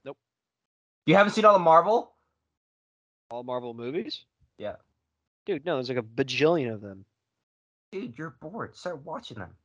[0.05, 0.17] Nope.
[1.05, 2.13] You haven't seen all the Marvel?
[3.29, 4.25] All Marvel movies.
[4.57, 4.75] Yeah.
[5.45, 7.05] Dude, no, there's like a bajillion of them.
[7.91, 8.75] Dude, you're bored.
[8.75, 9.55] Start watching them.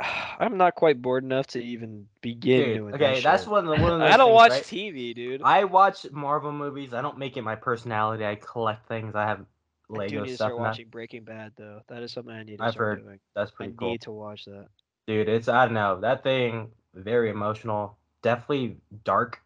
[0.38, 3.70] I'm not quite bored enough to even begin Dude, doing okay, that that's one of
[3.70, 4.64] the one of those I don't things, watch right?
[4.64, 5.42] TV, dude.
[5.42, 6.94] I watch Marvel movies.
[6.94, 8.24] I don't make it my personality.
[8.26, 9.14] I collect things.
[9.14, 9.46] I have
[9.88, 10.38] Lego I do need to stuff.
[10.38, 10.58] start that.
[10.58, 11.82] watching Breaking Bad though.
[11.88, 13.20] That is something I need to I've start heard doing.
[13.34, 13.88] That's I pretty cool.
[13.90, 14.68] need to watch that.
[15.06, 16.00] Dude, it's I don't know.
[16.00, 17.98] That thing very emotional.
[18.22, 19.40] Definitely dark.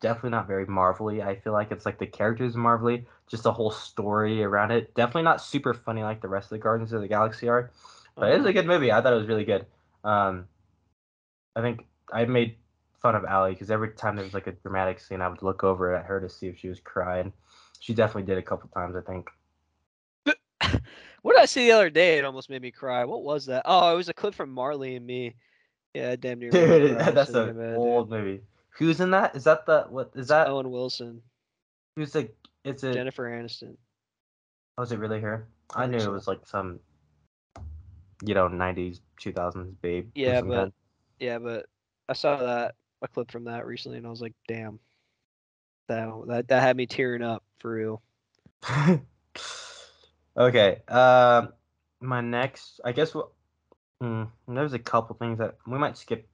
[0.00, 1.22] Definitely not very marvelly.
[1.22, 4.94] I feel like it's like the characters marvelly, just the whole story around it.
[4.94, 7.70] Definitely not super funny like the rest of the Guardians of the Galaxy are.
[8.18, 8.92] But it's Uh, a good movie.
[8.92, 9.66] I thought it was really good.
[10.04, 10.46] Um,
[11.56, 12.56] I think I made
[13.00, 15.64] fun of Allie because every time there was like a dramatic scene, I would look
[15.64, 17.32] over at her to see if she was crying.
[17.80, 19.28] She definitely did a couple times, I think.
[21.22, 22.18] what did I see the other day?
[22.18, 23.04] It almost made me cry.
[23.04, 23.62] What was that?
[23.64, 25.34] Oh, it was a clip from Marley and Me.
[25.92, 26.50] Yeah, damn near.
[26.50, 27.76] Dude, that's an bed, dude.
[27.76, 28.40] old movie.
[28.70, 29.36] Who's in that?
[29.36, 30.10] Is that the what?
[30.16, 31.22] Is that Owen Wilson,
[31.94, 32.28] who's the?
[32.64, 32.92] It's a.
[32.92, 33.76] Jennifer Aniston.
[34.76, 35.46] Was it really her?
[35.74, 36.10] I think knew so.
[36.10, 36.80] it was like some,
[38.22, 40.10] you know, '90s, 2000s babe.
[40.14, 40.72] Yeah, but
[41.18, 41.66] yeah, but
[42.08, 44.78] I saw that a clip from that recently, and I was like, damn,
[45.88, 48.02] that that that had me tearing up for real.
[50.36, 50.82] okay.
[50.88, 51.52] Um,
[52.00, 53.14] my next, I guess.
[53.14, 53.30] What?
[54.00, 56.28] Hmm, there's a couple things that we might skip.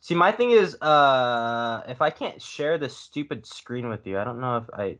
[0.00, 4.24] See, my thing is, uh, if I can't share this stupid screen with you, I
[4.24, 4.98] don't know if I.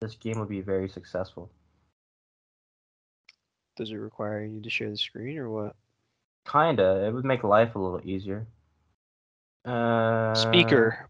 [0.00, 1.52] This game would be very successful.
[3.82, 5.74] Does it require you to share the screen or what?
[6.48, 7.04] Kinda.
[7.04, 8.46] It would make life a little easier.
[9.64, 11.08] Uh, Speaker.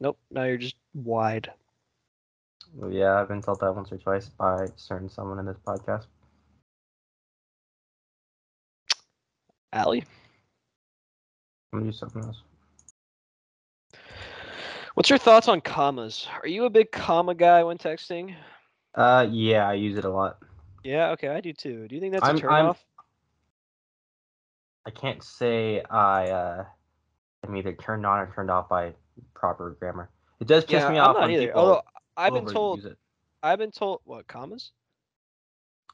[0.00, 0.18] Nope.
[0.28, 1.52] Now you're just wide.
[2.74, 6.06] well, Yeah, I've been told that once or twice by certain someone in this podcast.
[9.72, 10.04] Allie,
[11.72, 12.42] I'm gonna do something else.
[14.94, 16.26] what's your thoughts on commas?
[16.42, 18.34] Are you a big comma guy when texting?
[18.96, 20.38] Uh, yeah, I use it a lot.
[20.84, 21.10] Yeah.
[21.10, 21.88] Okay, I do too.
[21.88, 22.84] Do you think that's I'm- a turn I'm- off?
[24.86, 26.64] I can't say I uh
[27.44, 28.94] I'm either turned on or turned off by
[29.34, 30.08] proper grammar.
[30.40, 31.54] It does piss Yeah, me I'm off not either.
[31.54, 31.82] Although
[32.16, 32.96] I've been told.
[33.42, 34.72] I've been told what commas.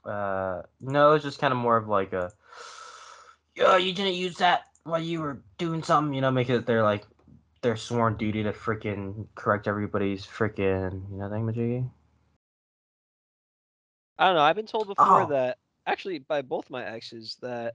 [0.05, 2.31] Uh, no, it's just kind of more of like a,
[3.55, 6.83] yeah, you didn't use that while you were doing something, you know, make it their
[6.83, 7.07] like
[7.63, 11.89] their sworn duty to freaking correct everybody's freaking, you know, thingamajiggy.
[14.19, 14.43] I don't know.
[14.43, 15.27] I've been told before Oh.
[15.27, 17.75] that actually by both my exes that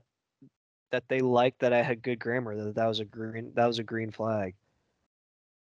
[0.90, 2.56] that they liked that I had good grammar.
[2.56, 4.54] That that was a green that was a green flag.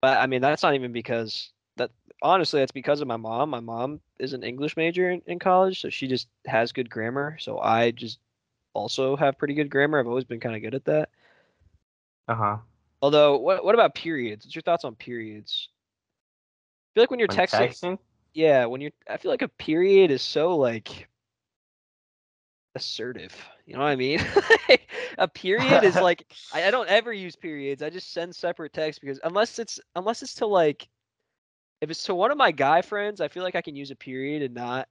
[0.00, 1.90] But I mean, that's not even because that
[2.22, 3.50] honestly, that's because of my mom.
[3.50, 7.36] My mom is an English major in, in college, so she just has good grammar.
[7.38, 8.18] So I just
[8.74, 9.98] also have pretty good grammar.
[9.98, 11.10] I've always been kind of good at that.
[12.28, 12.56] Uh huh.
[13.02, 14.44] Although, what what about periods?
[14.46, 15.68] What's your thoughts on periods?
[16.90, 17.98] I feel like when you're texting, texting,
[18.34, 21.08] yeah, when you're, I feel like a period is so like
[22.74, 23.34] assertive.
[23.66, 24.20] You know what I mean?
[25.18, 27.82] a period is like I, I don't ever use periods.
[27.82, 30.88] I just send separate text because unless it's unless it's to like
[31.80, 33.96] if it's to one of my guy friends, I feel like I can use a
[33.96, 34.88] period and not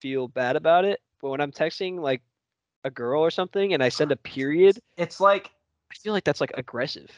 [0.00, 1.00] feel bad about it.
[1.20, 2.22] But when I'm texting like
[2.84, 5.50] a girl or something and I send a period, it's like
[5.90, 7.10] I feel like that's like aggressive.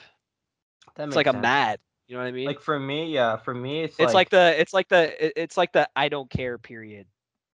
[0.96, 1.42] that It's like a sense.
[1.42, 1.78] mad.
[2.08, 2.46] You know what I mean?
[2.46, 5.72] Like for me, yeah, for me, it's, it's like, the it's like the it's like
[5.72, 7.06] the I don't care period.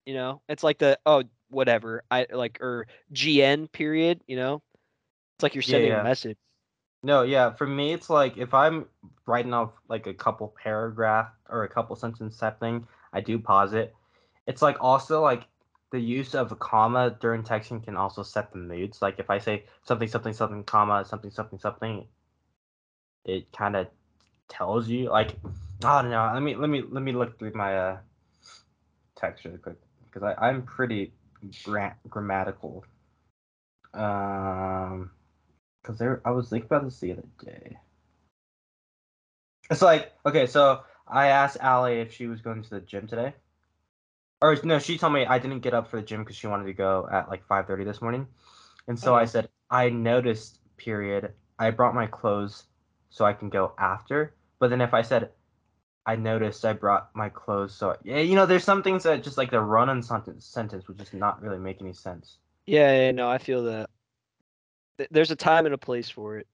[0.06, 0.40] You know?
[0.48, 2.02] It's like the oh whatever.
[2.11, 4.62] I like or GN period, you know?
[5.37, 6.00] It's like you're Yeah, sending yeah.
[6.00, 6.38] a message.
[7.02, 8.87] No, yeah, for me it's like if I'm
[9.26, 13.74] writing off like a couple paragraph or a couple sentence type thing, I do pause
[13.74, 13.94] it.
[14.46, 15.44] It's like also like
[15.92, 19.00] the use of a comma during texting can also set the moods.
[19.02, 22.06] Like if I say something something something comma something something something,
[23.24, 23.87] it kind of
[24.48, 25.37] tells you like
[25.84, 26.30] I don't know.
[26.32, 27.98] Let me let me let me look through my uh
[29.16, 31.12] text really quick because I I'm pretty
[31.64, 32.84] gra- grammatical.
[33.94, 35.11] Um
[35.82, 37.78] because there I was thinking about this the other day.
[39.70, 43.34] It's like okay, so I asked Allie if she was going to the gym today,
[44.40, 46.64] or no, she told me I didn't get up for the gym because she wanted
[46.66, 48.26] to go at like five thirty this morning,
[48.88, 49.26] and so I Oh.
[49.26, 50.61] said I noticed.
[50.78, 51.34] Period.
[51.58, 52.64] I brought my clothes
[53.11, 54.34] so I can go after.
[54.59, 55.31] But then if I said
[56.07, 59.38] I noticed I brought my clothes so yeah, you know, there's some things that just
[59.38, 62.38] like the run-on sentence sentence would just not really make any sense.
[62.66, 63.90] Yeah, yeah, no, I feel that.
[65.11, 66.47] There's a time and a place for it.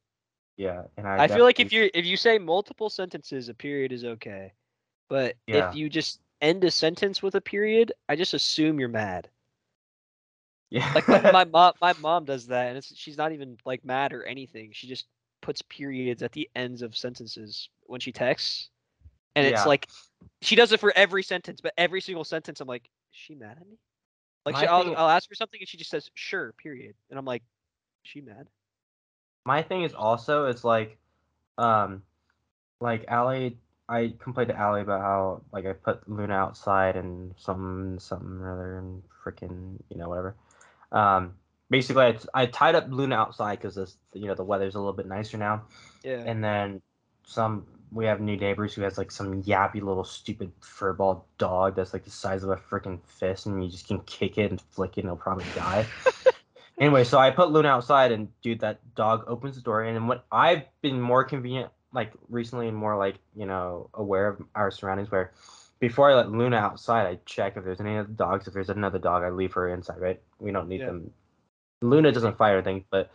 [0.57, 3.91] Yeah, and I, I, feel like if you if you say multiple sentences, a period
[3.91, 4.53] is okay.
[5.09, 5.71] But Yeah.
[5.71, 9.29] if you just end a sentence with a period, I just assume you're mad.
[10.71, 13.85] yeah, Like my, my mom, my mom does that, and it's she's not even like
[13.85, 14.71] mad or anything.
[14.73, 15.07] She just
[15.45, 18.71] puts periods at the ends of sentences when she texts,
[19.37, 19.69] and it's Yeah.
[19.69, 19.89] like
[20.43, 21.63] she does it for every sentence.
[21.63, 23.79] But every single sentence, I'm like, is she mad at me?
[24.47, 27.19] Like she, I'll, thing- I'll ask her something, and she just says, "Sure," period, and
[27.19, 27.43] I'm like,
[28.05, 28.49] is she mad?
[29.45, 30.99] my thing is also it's like
[31.59, 32.03] um
[32.81, 37.99] like Allie I complained to Allie about how like I put Luna outside and some
[38.01, 40.37] something or other and freaking you know whatever.
[40.93, 41.35] Um
[41.75, 44.93] basically I, I tied up Luna outside because this you know the weather's a little
[44.93, 45.63] bit nicer now
[46.05, 46.23] Yeah.
[46.25, 46.81] and then
[47.25, 51.93] some we have new neighbors who has like some yappy little stupid furball dog that's
[51.93, 54.93] like the size of a freaking fist and you just can kick it and flick
[54.97, 55.85] it and it'll probably die.
[56.79, 60.27] anyway, so I put Luna outside and dude that dog opens the door and what
[60.31, 65.11] I've been more convenient like recently and more like, you know, aware of our surroundings
[65.11, 65.33] where
[65.81, 68.47] before I let Luna outside, I check if there's any other dogs.
[68.49, 70.21] If there's another dog, I leave her inside, right?
[70.39, 70.87] We don't need Yeah.
[70.87, 71.11] them.
[71.85, 73.11] Luna doesn't fight or anything, but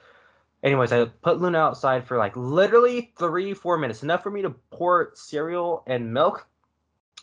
[0.64, 4.52] anyways, I put Luna outside for like literally three, four minutes, enough for me to
[4.72, 6.48] pour cereal and milk.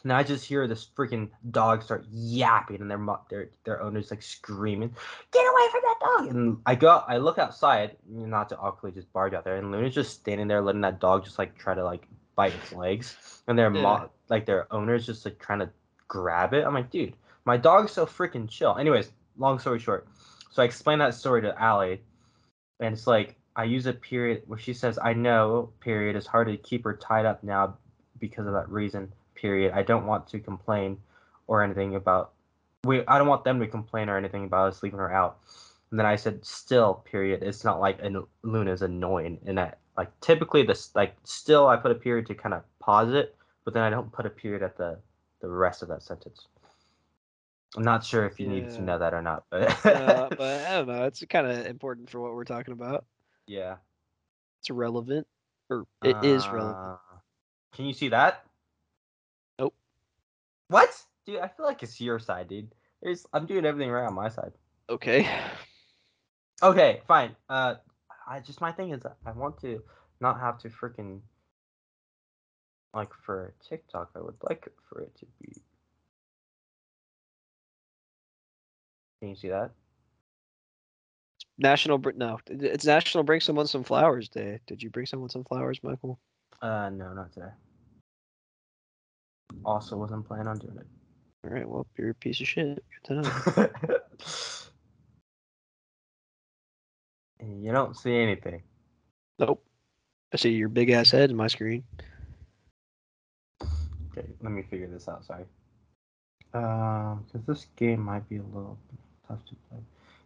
[0.02, 4.22] And I just hear this freaking dog start yapping, and their their their owner's like
[4.22, 4.94] screaming,
[5.32, 9.12] "Get away from that dog!" And I go, I look outside, not to awkwardly just
[9.12, 11.82] barge out there, and Luna's just standing there, letting that dog just like try to
[11.82, 12.06] like
[12.36, 13.82] bite its legs, and their Yeah.
[13.82, 15.70] mo- like their owner's just like trying to
[16.06, 16.64] grab it.
[16.64, 18.76] I'm like, dude, my dog's so freaking chill.
[18.76, 20.06] Anyways, long story short,
[20.56, 22.00] so I explained that story to Allie,
[22.80, 26.48] and it's like I use a period where she says, "I know period is hard
[26.48, 27.76] to keep her tied up now
[28.18, 29.72] because of that reason." Period.
[29.74, 30.98] I don't want to complain
[31.46, 32.32] or anything about
[32.84, 33.06] we.
[33.06, 35.40] I don't want them to complain or anything about us leaving her out.
[35.90, 37.42] And then I said, "Still, period.
[37.42, 41.90] It's not like an, Luna's annoying." And that like typically this like still I put
[41.90, 44.78] a period to kind of pause it, but then I don't put a period at
[44.78, 44.98] the
[45.42, 46.48] the rest of that sentence.
[47.76, 50.72] I'm not sure if you need to know that or not, but uh, but I
[50.76, 51.04] don't know.
[51.04, 53.04] It's kind of important for what we're talking about.
[53.46, 53.76] yeah.
[54.60, 55.26] It's relevant,
[55.70, 56.78] or it is relevant.
[56.78, 57.18] Uh,
[57.74, 58.44] Can you see that?
[59.58, 59.74] Nope.
[60.68, 60.90] What?
[61.26, 62.72] Dude, I feel like it's your side, dude.
[63.02, 64.52] There's, I'm doing everything right on my side.
[64.88, 65.28] Okay.
[66.62, 67.36] Okay, fine.
[67.48, 67.74] Uh,
[68.26, 69.82] I just my thing is I want to
[70.20, 71.20] not have to freaking
[72.94, 74.10] like for TikTok.
[74.16, 75.52] I would like for it to be.
[79.20, 79.70] Can you see that?
[81.58, 84.60] National Br- no, it's National Bring Someone Some Flowers Day.
[84.66, 86.18] Did you bring someone some flowers, Michael?
[86.60, 87.48] Uh, no, not today.
[89.64, 90.86] Also, wasn't planning on doing it.
[91.44, 92.84] All right, well, you're a piece of shit.
[93.06, 93.68] Good to know.
[97.40, 98.62] You don't see anything.
[99.38, 99.62] nope.
[100.32, 101.84] I see your big ass head in my screen.
[103.62, 105.24] Okay, let me figure this out.
[105.24, 105.44] Sorry.
[106.54, 108.78] Um, because this game might be a little
[109.28, 109.78] tough to play.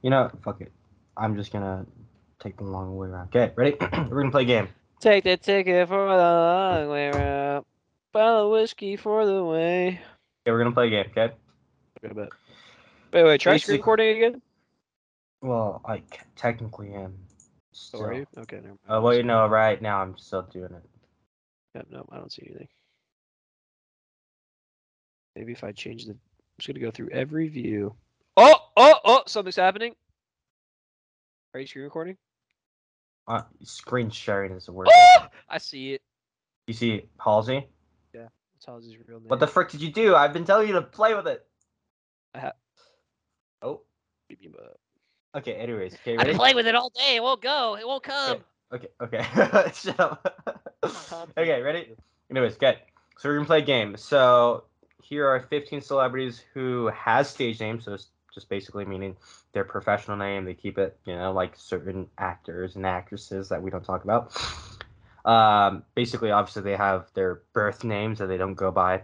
[0.02, 0.72] You know, fuck it.
[1.16, 1.86] I'm just gonna
[2.38, 3.28] take the long way around.
[3.34, 3.76] Okay, ready?
[3.80, 4.68] We're gonna play a game.
[5.00, 7.64] Take the ticket for the long way around.
[8.12, 9.88] Bottle of whiskey for the way.
[9.88, 11.06] Okay, we're gonna play a game.
[11.10, 11.32] Okay.
[12.04, 12.28] Okay, bet.
[13.12, 14.42] Wait, wait, try screen recording again?
[15.42, 16.02] Well, I c-
[16.36, 17.14] technically am.
[17.16, 17.36] Oh,
[17.72, 18.02] Still.
[18.04, 18.26] are you?
[18.38, 18.78] Okay, never mind.
[18.88, 20.82] Oh well, you know, right now I'm still doing it.
[21.74, 22.68] Yep, no, I don't see anything.
[25.36, 26.18] Maybe if I change the, I'm
[26.58, 27.94] just gonna go through every view.
[28.36, 29.22] Oh, oh, oh!
[29.26, 29.94] Something's happening.
[31.54, 32.16] Are you screen recording?
[33.28, 34.88] Uh, screen sharing is the word.
[34.92, 35.26] Oh!
[35.48, 36.02] I see it.
[36.66, 37.66] You see Halsey?
[38.12, 39.28] That's Halsey's real name.
[39.28, 40.14] What the frick did you do?
[40.14, 41.46] I've been telling you to play with it.
[42.34, 42.52] I ha-
[43.62, 43.80] Oh.
[45.34, 45.54] Okay.
[45.54, 46.30] Anyways, okay, I've ready?
[46.32, 47.16] been playing with it all day.
[47.16, 47.76] It won't go.
[47.80, 48.44] It won't come.
[48.70, 48.88] Okay.
[49.02, 49.24] Okay.
[49.32, 49.72] Okay.
[49.74, 50.60] Shut up.
[51.38, 51.62] okay.
[51.62, 51.94] Ready?
[52.30, 52.80] Anyways, okay.
[53.18, 53.96] So we're gonna play a game.
[53.96, 54.64] So
[55.02, 57.86] here are 15 celebrities who has stage names.
[57.86, 59.16] So it's just basically meaning
[59.52, 60.44] their professional name.
[60.44, 64.36] They keep it, you know, like certain actors and actresses that we don't talk about.
[65.24, 69.02] Um, basically, obviously, they have their birth names that they don't go by.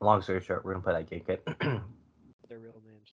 [0.00, 1.22] Long story short, we're gonna play that game.
[1.28, 1.38] Okay.
[2.48, 3.12] Their real names.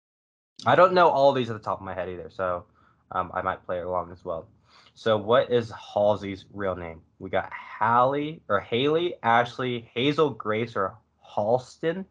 [0.65, 2.65] I don't know all these at the top of my head either, so
[3.11, 4.47] um, I might play along as well.
[4.95, 7.01] So, what is Halsey's real name?
[7.19, 10.95] We got Hallie or Haley, Ashley, Hazel, Grace, or
[11.35, 12.05] Halston.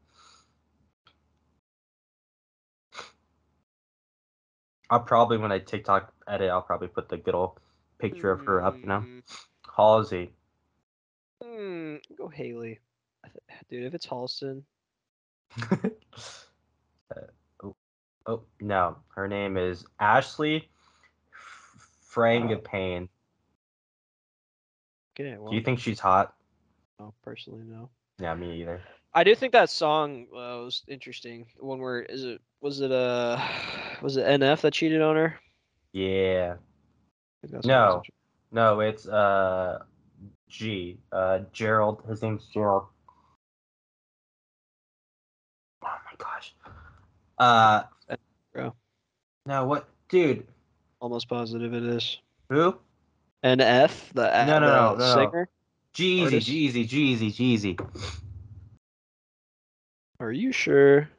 [4.92, 7.58] I'll probably when I TikTok edit, I'll probably put the good old
[7.98, 8.74] picture of her up.
[8.74, 9.22] You know, Mm,
[9.74, 10.34] Halsey.
[11.42, 12.78] Hmm, go Haley.
[13.70, 14.64] Dude, if it's Halston,
[17.14, 17.20] Uh,
[17.64, 17.74] oh,
[18.26, 20.68] oh no, her name is Ashley
[22.10, 23.08] Frangipane.
[25.18, 26.34] okay, well, Do you think she's hot?
[27.00, 27.88] no, personally, no.
[28.18, 28.82] Yeah, me either.
[29.14, 31.46] I do think that song uh, was interesting.
[31.58, 32.42] The one where is it?
[32.62, 33.40] Was it uh,
[34.02, 35.34] was it NF that cheated on her?
[35.92, 36.54] Yeah.
[37.42, 38.02] I think that song was
[38.52, 38.74] No.
[38.74, 39.82] No, it's uh
[40.48, 40.96] G.
[41.10, 42.04] Uh Gerald.
[42.08, 42.84] His name's Gerald.
[45.84, 46.54] Oh my gosh.
[47.36, 47.82] Uh
[48.52, 48.74] Bro.
[49.44, 50.46] No, what dude?
[51.00, 52.18] Almost positive it is.
[52.48, 52.76] Who?
[53.42, 55.14] NF, the, No, no, no, no, no.
[55.14, 55.48] singer.
[55.94, 58.12] G-Eazy, G-Eazy, G-Eazy, G-Eazy.
[60.20, 61.10] Are you sure?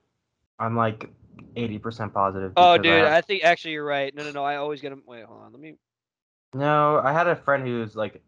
[0.58, 1.10] I'm like
[1.56, 2.54] 80% positive.
[2.58, 4.14] Oh, I dude, have- I think actually you're right.
[4.16, 4.44] No, no, no.
[4.44, 5.04] I always get him.
[5.06, 5.52] Wait, hold on.
[5.52, 5.76] Let me.
[6.54, 8.22] No, I had a friend who was like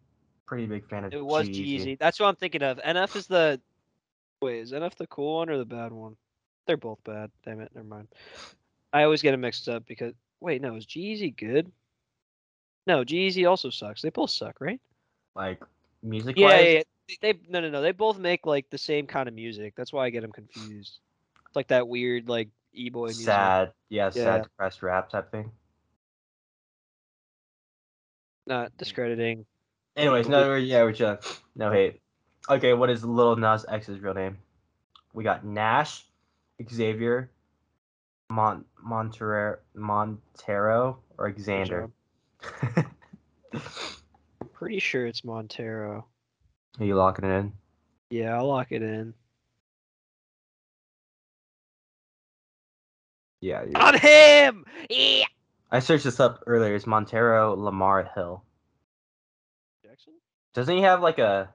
[0.46, 1.98] pretty big fan of It was G-Eazy.
[1.98, 2.80] That's what I'm thinking of.
[2.80, 3.60] NF is the.
[4.42, 6.16] Wait, is NF the cool one or the bad one?
[6.68, 7.32] They're both bad.
[7.44, 7.72] Damn it.
[7.76, 8.08] Never mind.
[8.94, 10.14] I always get them mixed up because.
[10.42, 11.72] Wait, no, is G-Eazy good?
[12.88, 14.02] No, G-Eazy also sucks.
[14.02, 14.80] They both suck, right?
[15.36, 15.62] Like
[16.04, 16.84] music Yeah, yeah,
[17.22, 17.82] they no, no, no.
[17.82, 19.74] They both make like the same kind of music.
[19.76, 21.00] That's why I get them confused.
[21.48, 23.26] It's like that weird like e-boy music.
[23.26, 25.52] Sad, yeah, sad depressed rap type thing.
[28.48, 29.46] Not discrediting.
[29.96, 31.18] Anyways, no, we're, yeah, we're chilling.
[31.18, 32.02] Uh, no hate.
[32.50, 34.38] Okay, what is Lil Nas X's real name?
[35.14, 36.06] We got Nash,
[36.70, 37.32] Xavier,
[38.30, 41.90] Mon Montero, Montero, or Xander.
[43.54, 43.60] I'm
[44.54, 46.06] pretty sure it's Montero.
[46.80, 47.54] Are you locking it in?
[48.10, 49.14] Yeah, I'll lock it in.
[53.46, 53.62] Yeah.
[53.62, 54.66] you're- On him!
[54.90, 55.26] Yeah.
[55.72, 56.74] I searched this up earlier.
[56.74, 58.44] It's Montero Lamar Hill.
[59.84, 60.14] Jackson?
[60.56, 61.54] Doesn't he have like a?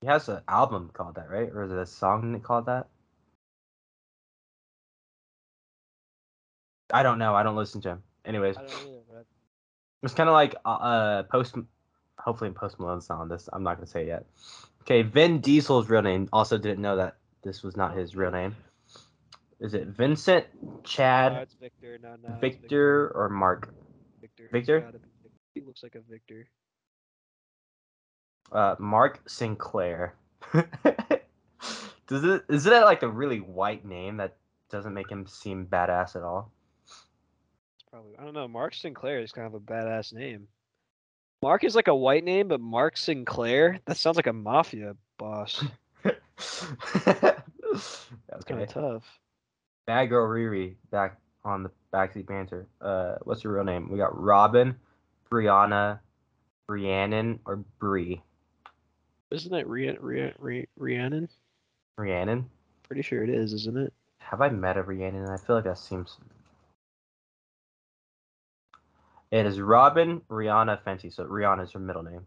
[0.00, 1.48] He has an album called that, right?
[1.52, 2.86] Or is it a song called that?
[6.92, 7.34] I don't know.
[7.34, 8.02] I don't listen to him.
[8.24, 9.26] Anyways, I don't either,
[10.04, 11.56] it's kind of like uh, uh post.
[12.18, 13.48] Hopefully, Post Malone's not on this.
[13.52, 14.26] I'm not gonna say it yet.
[14.82, 16.28] Okay, Vin Diesel's real name.
[16.32, 18.54] Also, didn't know that this was not his real name.
[19.62, 21.96] Is it Vincent, no, Chad, it's Victor.
[22.02, 23.72] No, no, it's Victor, or Mark?
[24.20, 24.48] Victor.
[24.50, 24.80] Victor?
[24.80, 25.00] Victor.
[25.54, 26.48] He looks like a Victor.
[28.50, 30.16] Uh, Mark Sinclair.
[30.52, 32.44] Does it?
[32.48, 34.36] Is it like a really white name that
[34.68, 36.50] doesn't make him seem badass at all?
[36.84, 38.48] It's probably I don't know.
[38.48, 40.48] Mark Sinclair is kind of a badass name.
[41.40, 43.78] Mark is like a white name, but Mark Sinclair.
[43.84, 45.64] That sounds like a mafia boss.
[47.72, 49.21] It's kind of tough.
[49.86, 52.66] Bad girl Riri back on the backseat banter.
[52.80, 53.90] Uh, what's your real name?
[53.90, 54.76] We got Robin,
[55.30, 55.98] Brianna,
[56.68, 58.22] Rhiannon, or Bree.
[59.30, 61.28] Isn't it Rhian- Rhian- Rhi- Rhiannon?
[61.96, 62.48] Rhiannon.
[62.84, 63.92] Pretty sure it is, isn't it?
[64.18, 65.28] Have I met a Rhiannon?
[65.28, 66.18] I feel like that seems.
[69.30, 71.12] It is Robin Rihanna Fenty.
[71.12, 72.26] So Rihanna is her middle name.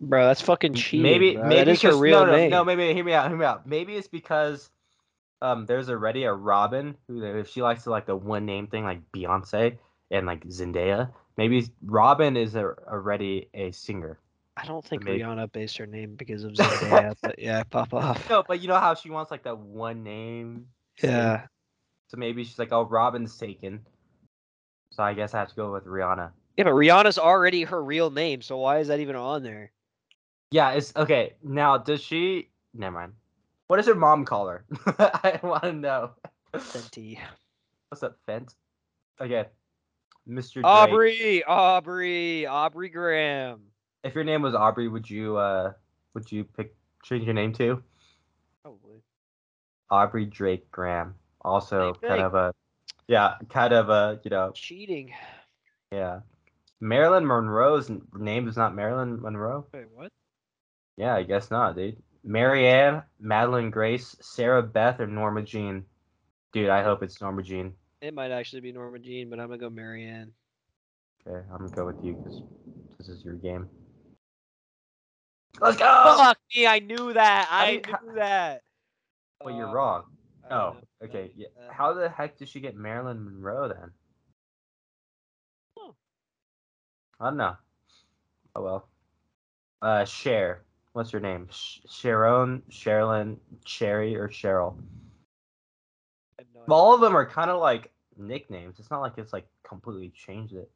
[0.00, 1.02] Bro, that's fucking cheating.
[1.02, 1.48] maybe bro.
[1.48, 2.50] maybe that is her real no, no, name.
[2.50, 3.28] No, maybe hear me out.
[3.28, 3.66] Hear me out.
[3.66, 4.70] Maybe it's because
[5.44, 8.84] um there's already a Robin who if she likes to like the one name thing
[8.84, 9.76] like Beyonce
[10.10, 11.10] and like Zendaya.
[11.36, 14.18] Maybe Robin is a, already a singer.
[14.56, 15.18] I don't think Maybe.
[15.22, 18.30] Rihanna based her name because of Zendaya, but yeah, pop off.
[18.30, 20.66] No, but you know how she wants like that one name.
[21.02, 21.46] Yeah,
[22.08, 23.80] So maybe she's like, oh, Robin's taken.
[24.92, 26.30] So I guess I have to go with Rihanna.
[26.56, 29.72] yeah, but Rihanna's already her real name, so why is that even on there?
[30.52, 31.34] Yeah, it's okay.
[31.42, 32.50] Now, does she?
[32.72, 33.12] Never mind.
[33.74, 34.64] What does her mom call her?
[34.86, 36.10] I want to know.
[36.54, 37.18] Fenty.
[37.88, 38.54] What's up, Fent?
[39.20, 39.46] Okay,
[40.28, 40.52] Mr.
[40.52, 40.64] Drake.
[40.64, 43.62] Aubrey, Aubrey, Aubrey Graham.
[44.04, 45.72] If your name was Aubrey, would you uh
[46.14, 47.82] would you pick change your name to
[48.62, 49.02] Probably.
[49.90, 51.16] Aubrey Drake Graham?
[51.44, 52.54] Also, Same kind of a
[53.08, 55.12] yeah, kind of a you know Cheating.
[55.90, 56.20] yeah.
[56.80, 59.66] Marilyn Monroe's name is not Marilyn Monroe.
[59.74, 60.12] Wait, what?
[60.96, 62.00] Yeah, I guess not, dude.
[62.24, 65.84] Marianne, Madeline Grace, Sarah Beth, or Norma Jean.
[66.52, 67.72] Dude, I hope it's Norma Jean.
[68.00, 70.32] It might actually be Norma Jean, but I'm gonna go Marianne.
[71.26, 72.42] Okay, I'm gonna go with you because
[72.98, 73.68] this is your game.
[75.60, 75.84] Let's go.
[76.18, 77.46] Fuck me, I knew that.
[77.48, 78.62] How do I you- how- knew that.
[79.42, 80.16] Well, you're Uh, wrong.
[80.44, 80.58] I don't
[81.02, 81.32] Oh, okay.
[81.36, 81.48] Yeah.
[81.58, 83.92] Uh, How the heck did she get Marilyn Monroe then?
[85.78, 85.94] Oh.
[87.20, 87.56] I don't know.
[88.56, 88.88] Oh well.
[89.80, 90.63] Uh, Cher.
[90.94, 91.48] What's your name?
[91.50, 93.36] Sh- Sharon, Sherilyn,
[93.66, 94.76] Sherry, or Cheryl?
[96.54, 96.62] No.
[96.72, 98.78] All of them are kind of like nicknames.
[98.78, 100.70] It's not like it's like completely changed it.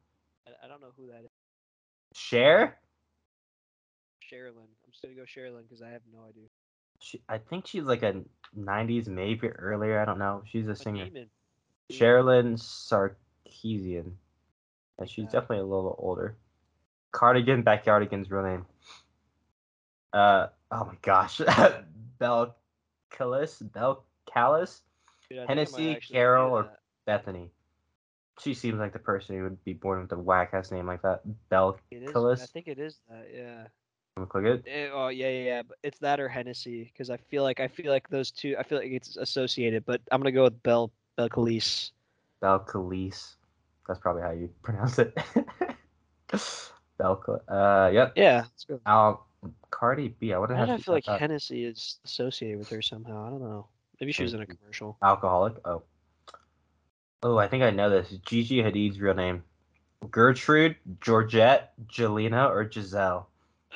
[0.45, 1.29] I- I don't know who that is.
[2.13, 2.77] Cher?
[4.29, 4.67] Sherilyn.
[4.83, 6.47] I'm just gonna go Sherilyn because I have no idea.
[6.99, 8.21] She, I think she's like a
[8.57, 10.01] '90s, maybe earlier.
[10.01, 10.43] I don't know.
[10.45, 11.07] She's a singer.
[11.89, 14.11] Cherilyn Sarkisian.
[14.99, 15.31] Yeah, she's Yeah.
[15.31, 16.35] definitely a little older.
[17.11, 18.65] Cardigan, Backyardigan's real name.
[20.13, 21.41] Uh oh my gosh.
[22.19, 22.55] Bell
[23.11, 24.81] Callis, Bell Callis,
[25.29, 26.69] Dude, I think I might Hennessy, Carol, or-
[27.05, 27.51] Bethany.
[28.41, 31.01] She seems like the person who would be born with a whack ass name like
[31.01, 31.21] that.
[31.49, 33.27] Bell It is, I think it is that.
[33.35, 33.67] Yeah.
[34.15, 34.63] I'm click it.
[34.65, 35.61] Eh, oh yeah, yeah, yeah.
[35.63, 38.55] But it's that or Hennessy because I feel like I feel like those two.
[38.57, 39.85] I feel like it's associated.
[39.85, 41.91] But I'm gonna go with Calise.
[42.41, 43.35] Belcalis.
[43.87, 45.17] That's probably how you pronounce it.
[46.97, 47.15] Bell.
[47.17, 48.13] Cal- Uh, yep.
[48.15, 48.41] Yeah.
[48.41, 48.79] Let's go.
[48.85, 49.25] Al
[49.71, 50.33] Cardi B.
[50.33, 51.19] I Why how I feel like that.
[51.19, 53.25] Hennessy is associated with her somehow?
[53.25, 53.67] I don't know.
[53.99, 54.97] Maybe she was in a commercial.
[55.01, 55.55] alcoholic.
[55.65, 55.83] Oh.
[57.21, 58.09] Oh, I think I know this.
[58.25, 59.43] Gigi Hadid's real name.
[60.09, 63.27] Gertrude, Georgette, Jelena, or Giselle.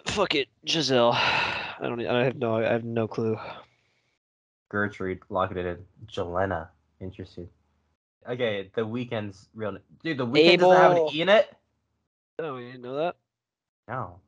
[0.06, 1.12] Fuck it, Giselle.
[1.14, 2.06] I don't.
[2.06, 2.58] I have no.
[2.58, 3.38] I have no clue.
[4.70, 5.78] Gertrude, lock it in.
[6.08, 6.70] Jelena.
[7.02, 7.50] Interesting.
[8.28, 9.82] Okay, the Weeknd's real name.
[10.02, 11.54] Dude, the Weeknd doesn't have an E in it?
[12.40, 13.16] Oh, you didn't know that?
[13.88, 14.20] No.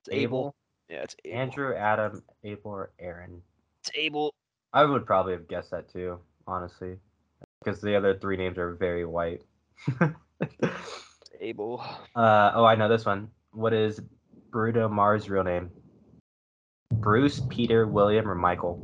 [0.00, 0.54] It's Abel,
[0.92, 1.38] Yeah, it's Abel.
[1.38, 3.40] Andrew, Adam, Abel, or Aaron.
[3.80, 4.34] It's Abel.
[4.74, 6.98] I would probably have guessed that too, honestly.
[7.64, 9.40] Because the other three names are very white.
[11.40, 11.82] Abel.
[12.14, 13.28] Uh oh, I know this one.
[13.52, 14.02] What is
[14.50, 15.70] Bruno Mars' real name?
[16.92, 18.78] Bruce, Peter, William, or Michael?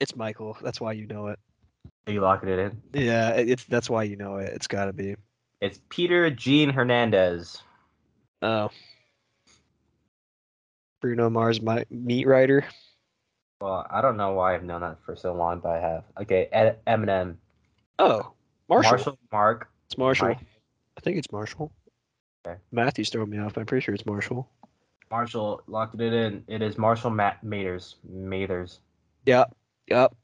[0.00, 0.58] It's Michael.
[0.62, 1.38] That's why you know it.
[2.06, 2.82] Are you locking it in?
[2.92, 4.52] Yeah, it's that's why you know it.
[4.52, 5.16] It's got to be.
[5.62, 7.62] It's Peter Gene Hernandez.
[8.42, 8.68] Oh.
[11.02, 12.64] Bruno Mars, my meat writer.
[13.60, 16.04] Well, I don't know why I've known that for so long, but I have.
[16.22, 17.36] Okay, Ed- Eminem,
[17.98, 18.32] Oh,
[18.68, 18.90] Marshall.
[18.92, 20.28] Marshall, Mark, It's Marshall.
[20.28, 20.38] Mike.
[20.96, 21.70] I think it's Marshall.
[22.46, 22.58] Okay.
[22.72, 23.56] Matthew's throwing me off.
[23.56, 24.48] I'm pretty sure it's Marshall.
[25.10, 26.42] Marshall locked it in.
[26.48, 27.96] It is Marshall Matt Mathers.
[28.10, 28.78] Maters.
[29.26, 29.54] Yep.
[29.88, 30.14] Yep.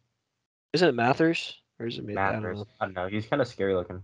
[0.72, 1.58] Isn't it Mathers?
[1.78, 2.58] Or is it Ma- I don't Mathers.
[2.58, 2.66] know.
[2.80, 3.06] I don't know.
[3.08, 4.02] He's kind of scary looking.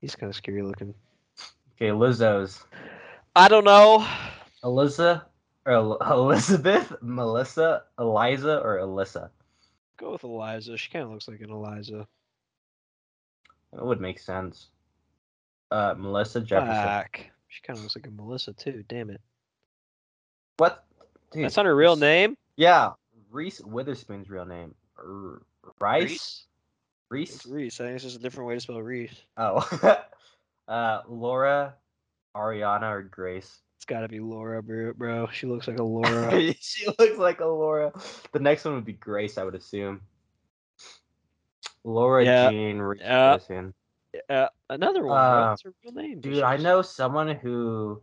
[0.00, 0.94] He's kind of scary looking.
[1.76, 2.62] Okay, Lizzo's.
[3.34, 4.06] I don't know.
[4.62, 4.70] Or
[5.66, 9.30] El- Elizabeth, Melissa, Eliza, or Alyssa.
[9.96, 10.76] Go with Eliza.
[10.76, 12.06] She kind of looks like an Eliza.
[13.72, 14.68] That would make sense.
[15.70, 16.82] Uh, Melissa Jefferson.
[16.82, 17.20] Fuck.
[17.48, 18.84] She kind of looks like a Melissa too.
[18.88, 19.20] Damn it.
[20.56, 20.84] What?
[21.32, 22.36] Dude, That's not her real name.
[22.56, 22.92] Yeah,
[23.30, 24.74] Reese Witherspoon's real name.
[24.98, 25.42] R-
[25.78, 26.12] Rice.
[26.12, 26.46] It's
[27.08, 27.46] Reese.
[27.46, 27.80] Reese.
[27.80, 29.14] I think it's just a different way to spell Reese.
[29.36, 29.98] Oh.
[30.68, 31.74] uh, Laura
[32.36, 33.60] Ariana or Grace.
[33.80, 34.92] It's got to be Laura, bro.
[34.92, 35.26] bro.
[35.32, 36.52] She looks like a Laura.
[36.60, 37.90] she looks like a Laura.
[38.30, 40.02] The next one would be Grace, I would assume.
[41.82, 42.50] Laura Yeah.
[42.50, 43.38] Jean Yeah.
[44.28, 45.16] Uh, another one.
[45.16, 46.20] Uh, That's her real name.
[46.20, 48.02] Dude, I know someone who,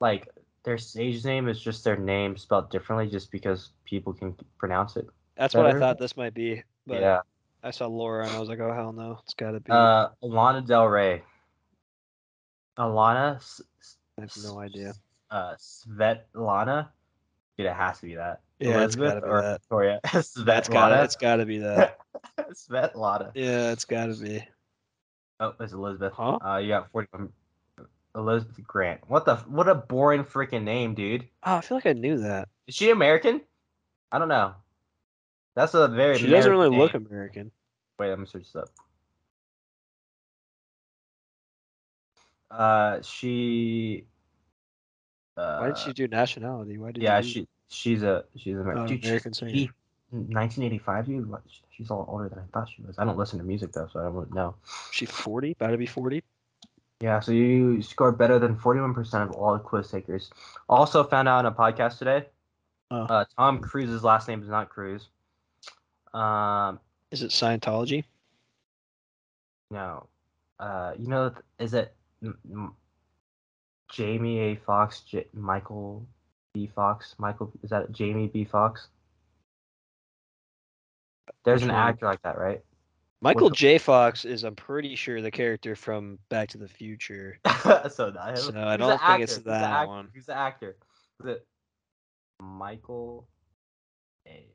[0.00, 0.26] like,
[0.62, 5.06] their stage name is just their name spelled differently, just because people can pronounce it.
[5.36, 6.62] That's what I thought this might be.
[6.86, 7.20] But yeah.
[7.62, 9.70] I saw Laura and I was like, oh hell no, it's got to be.
[9.70, 11.22] Uh, Alana Del Rey.
[12.78, 13.36] Alana.
[13.36, 13.60] S-
[14.18, 14.94] I have no idea.
[15.30, 16.88] Uh, Svetlana.
[17.56, 18.40] Dude, it has to be that.
[18.58, 19.60] Yeah, it's Elizabeth gotta be or that.
[19.60, 20.00] Victoria.
[20.12, 21.04] That's got Svetlana.
[21.04, 21.98] it's got to be that.
[22.52, 23.32] Svetlana.
[23.34, 24.46] Yeah, it's got to be.
[25.40, 26.12] Oh, it's Elizabeth.
[26.14, 26.38] Huh?
[26.44, 27.08] Uh, you got forty.
[28.14, 29.00] Elizabeth Grant.
[29.08, 29.36] What the?
[29.36, 31.28] What a boring freaking name, dude.
[31.42, 32.48] Oh, I feel like I knew that.
[32.68, 33.40] Is she American?
[34.12, 34.54] I don't know.
[35.56, 36.18] That's a very.
[36.18, 37.10] She doesn't really American look.
[37.10, 37.50] American.
[37.98, 38.68] Wait, let me search this up.
[42.56, 44.04] Uh, she.
[45.36, 46.78] Uh, Why did she do nationality?
[46.78, 49.50] Why did Yeah, you she she's a she's an Oh, Dude, American singer.
[49.50, 49.70] 80
[50.12, 51.28] 1985, dude.
[51.30, 51.42] What?
[51.76, 52.96] She's all older than I thought she was.
[52.98, 54.54] I don't listen to music though, so I don't know.
[54.92, 55.52] she forty?
[55.52, 56.22] About to be forty?
[57.00, 60.30] Yeah, so you scored better than 41% of all the quiz takers.
[60.68, 62.26] Also found out on a podcast today.
[62.90, 63.02] Oh.
[63.02, 65.08] Uh, Tom Cruise's last name is not Cruise.
[66.14, 66.78] Um,
[67.10, 68.04] Is it Scientology?
[69.70, 70.06] no.
[70.60, 71.94] Uh, you know, is it
[72.24, 72.74] M- M-
[73.90, 74.54] Jamie A.
[74.56, 76.06] Fox, J- Michael
[76.52, 76.70] B.
[76.74, 77.14] Fox?
[77.18, 78.44] Michael, is that Jamie B.
[78.44, 78.88] Fox?
[81.44, 82.62] There's an actor like that, right?
[83.20, 83.78] Michael Which- J.
[83.78, 87.38] Fox is, I'm pretty sure, the character from Back to the Future.
[87.62, 88.38] so not.
[88.38, 89.44] So I don't think it's actor?
[89.44, 89.88] The that actor?
[89.88, 90.08] one.
[90.14, 90.76] Who's the actor?
[91.20, 91.46] Is it
[92.40, 93.26] Michael?
[94.28, 94.46] A.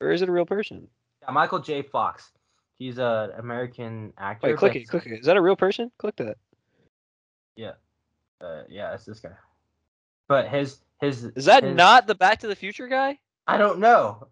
[0.00, 0.88] Or is it a real person?
[1.22, 1.82] Yeah, Michael J.
[1.82, 2.30] Fox.
[2.78, 4.48] He's an American actor.
[4.48, 5.20] Wait, click it, click it.
[5.20, 5.90] Is that a real person?
[5.98, 6.38] Click that.
[7.60, 7.72] Yeah,
[8.40, 9.32] uh, yeah, it's this guy.
[10.28, 13.18] But his his Is that his- not the Back to the Future guy?
[13.46, 14.28] I don't know.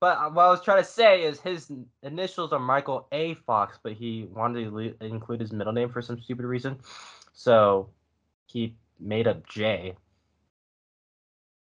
[0.00, 3.34] But uh, what I was trying to say is his initials are Michael A.
[3.46, 6.78] Fox, but he wanted to le- include his middle name for some stupid reason,
[7.32, 7.88] so
[8.46, 9.94] he made up J.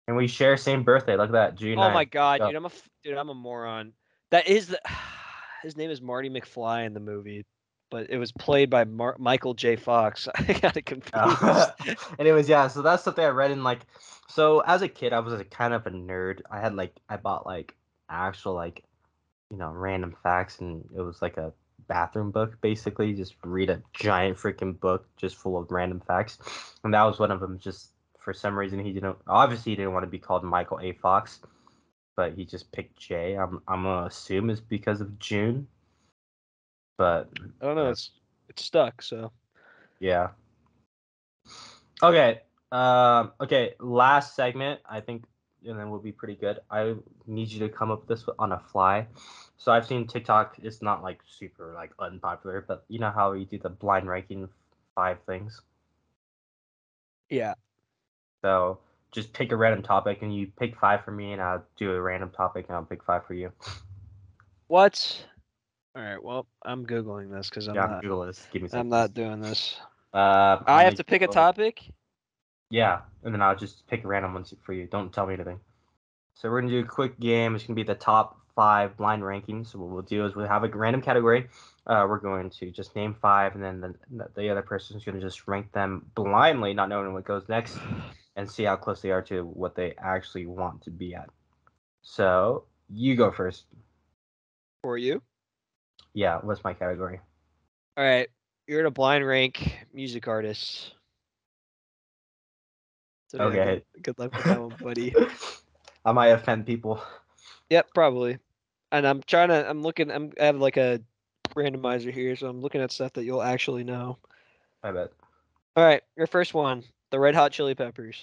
[0.08, 1.16] And we share same birthday.
[1.16, 1.78] Look at that, June.
[1.78, 2.48] Oh my god, Go.
[2.48, 3.92] dude, I'm a f- dude, I'm a moron.
[4.30, 4.80] That is the
[5.62, 7.46] his name is Marty McFly in the movie,
[7.92, 9.76] but it was played by Mar- Michael J.
[9.76, 10.26] Fox.
[10.34, 11.12] I got it confused.
[11.14, 11.72] Oh.
[12.18, 13.80] Anyways, yeah, so that's something I read in like
[14.28, 16.40] so as a kid I was a kind of a nerd.
[16.50, 17.76] I had like I bought like
[18.08, 18.82] actual like
[19.50, 21.52] you know, random facts and it was like a
[21.86, 26.38] bathroom book basically, just read a giant freaking book just full of random facts.
[26.84, 29.92] And that was one of them just for some reason he didn't obviously he didn't
[29.92, 30.92] want to be called Michael A.
[30.92, 31.40] Fox,
[32.16, 33.34] but he just picked J.
[33.34, 35.68] I'm I'm gonna assume it's because of June.
[37.02, 37.30] But
[37.60, 37.90] I don't know.
[37.90, 38.12] It's
[38.48, 39.02] it's stuck.
[39.02, 39.32] So
[39.98, 40.28] yeah.
[42.00, 42.42] Okay.
[42.70, 43.32] Um.
[43.40, 43.74] Okay.
[43.80, 45.24] Last segment, I think,
[45.66, 46.60] and then we'll be pretty good.
[46.70, 46.94] I
[47.26, 49.08] need you to come up with this on a fly.
[49.56, 50.60] So I've seen TikTok.
[50.62, 54.48] It's not like super like unpopular, but you know how you do the blind ranking
[54.94, 55.60] five things.
[57.30, 57.54] yeah,
[58.44, 58.78] So
[59.10, 62.00] just pick a random topic, and you pick five for me, and I'll do a
[62.00, 63.50] random topic, and I'll pick five for you.
[64.68, 65.26] what?
[65.94, 66.22] All right.
[66.22, 68.02] Well, I'm googling this because I'm yeah, not.
[68.02, 68.46] Google this.
[68.50, 68.68] Give me.
[68.72, 69.76] I'm not doing this.
[70.14, 71.82] Uh, I have to pick a topic.
[72.70, 74.86] Yeah, and then I'll just pick a random one for you.
[74.86, 75.60] Don't tell me anything.
[76.34, 77.54] So we're gonna do a quick game.
[77.54, 79.68] It's gonna be the top five blind rankings.
[79.68, 81.48] So what we'll do is we'll have a random category.
[81.86, 85.20] Uh, we're going to just name five, and then the, the other person is gonna
[85.20, 87.76] just rank them blindly, not knowing what goes next,
[88.36, 91.28] and see how close they are to what they actually want to be at.
[92.00, 93.64] So you go first.
[94.82, 95.22] For you.
[96.14, 97.20] Yeah, what's my category?
[97.96, 98.28] All right.
[98.66, 100.92] You're in a blind rank music artist.
[103.28, 103.82] So, Okay.
[103.94, 105.14] Good, good luck with that one, buddy.
[106.04, 107.02] I might offend people.
[107.70, 108.38] Yep, probably.
[108.90, 109.68] And I'm trying to.
[109.68, 110.10] I'm looking.
[110.10, 110.32] I'm.
[110.38, 111.00] I have like a
[111.54, 114.18] randomizer here, so I'm looking at stuff that you'll actually know.
[114.82, 115.12] I bet.
[115.76, 118.16] All right, your first one, the Red Hot Chili Peppers.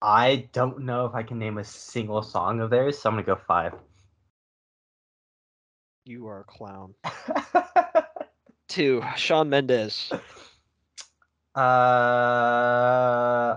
[0.00, 3.26] I don't know if I can name a single song of theirs, so I'm gonna
[3.26, 3.72] go five.
[6.04, 6.94] You are a clown.
[8.68, 10.10] Two, Shawn Mendes.
[11.54, 11.58] Uh,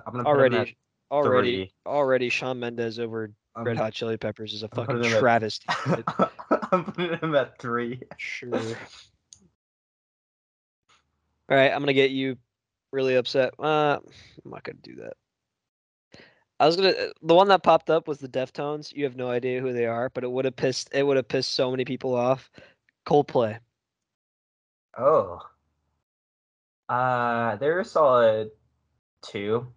[0.06, 0.78] I'm gonna Already,
[1.10, 1.72] already, three.
[1.86, 5.20] already, Shawn Mendes over I'm, Red Hot Chili Peppers is a fucking putting him at-
[5.20, 5.66] travesty.
[6.72, 8.02] I'm putting him at three.
[8.18, 8.54] Sure.
[11.48, 12.38] All right, I'm gonna get you
[12.92, 13.54] really upset.
[13.60, 14.00] Uh,
[14.44, 15.14] I'm not gonna do that.
[16.60, 16.94] I was gonna.
[17.22, 18.94] The one that popped up was the Deftones.
[18.94, 20.90] You have no idea who they are, but it would have pissed.
[20.94, 22.50] It would have pissed so many people off.
[23.06, 23.60] Coldplay.
[24.98, 25.42] Oh,
[26.88, 28.52] Uh, they're a solid
[29.22, 29.68] two.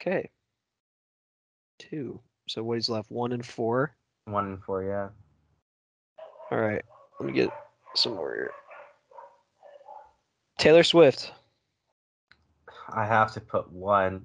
[0.00, 0.30] Okay.
[1.78, 2.20] Two.
[2.48, 3.10] So what is left?
[3.10, 3.96] One and four.
[4.26, 5.08] One and four, yeah.
[6.50, 6.84] All right.
[7.18, 7.50] Let me get
[7.94, 8.50] some more here.
[10.58, 11.32] Taylor Swift.
[12.88, 14.24] I have to put one.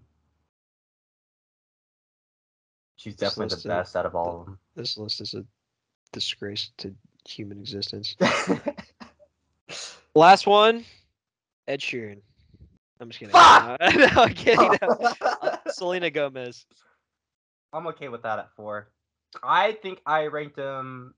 [2.97, 4.59] She's This definitely the is- best out of all of them.
[4.75, 5.45] This list is a
[6.11, 6.93] disgrace to
[7.27, 8.15] human existence.
[10.15, 10.83] Last one.
[11.67, 12.19] Ed Sheeran.
[12.99, 13.31] I'm just kidding.
[13.33, 13.79] Fuck!
[13.95, 14.75] no, I'm kidding.
[14.81, 15.57] No.
[15.71, 16.65] Selena Gomez.
[17.71, 18.89] I'm okay with that at four.
[19.43, 21.13] I think I ranked them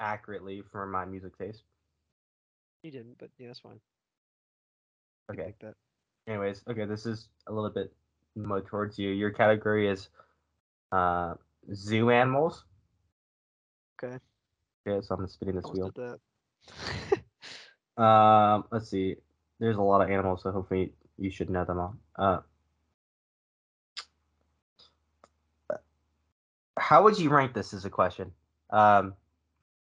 [0.00, 1.62] accurately for my music taste.
[2.82, 3.80] You didn't, but yeah, that's fine.
[5.30, 5.46] Okay.
[5.46, 5.74] Like that.
[6.26, 7.92] Anyways, okay, this is a little bit
[8.34, 9.10] more towards you.
[9.10, 10.08] Your category is
[10.92, 11.34] uh
[11.74, 12.64] zoo animals.
[14.02, 14.18] Okay.
[14.86, 15.92] Okay, so I'm spinning this wheel.
[17.96, 19.16] Um, let's see.
[19.60, 21.96] There's a lot of animals, so hopefully you should know them all.
[22.16, 22.38] Uh,
[26.76, 27.72] how would you rank this?
[27.72, 28.32] Is a question.
[28.70, 29.14] Um,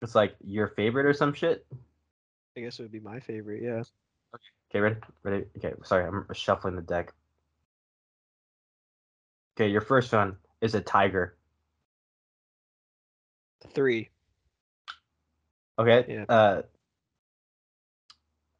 [0.01, 1.65] it's like your favorite or some shit.
[2.57, 3.63] I guess it would be my favorite.
[3.63, 3.83] Yeah.
[4.71, 4.95] Okay, ready?
[5.23, 5.45] Ready?
[5.57, 7.13] Okay, sorry, I'm shuffling the deck.
[9.57, 11.35] Okay, your first one is a tiger.
[13.73, 14.09] Three.
[15.77, 16.05] Okay.
[16.07, 16.23] Yeah.
[16.29, 16.61] Uh,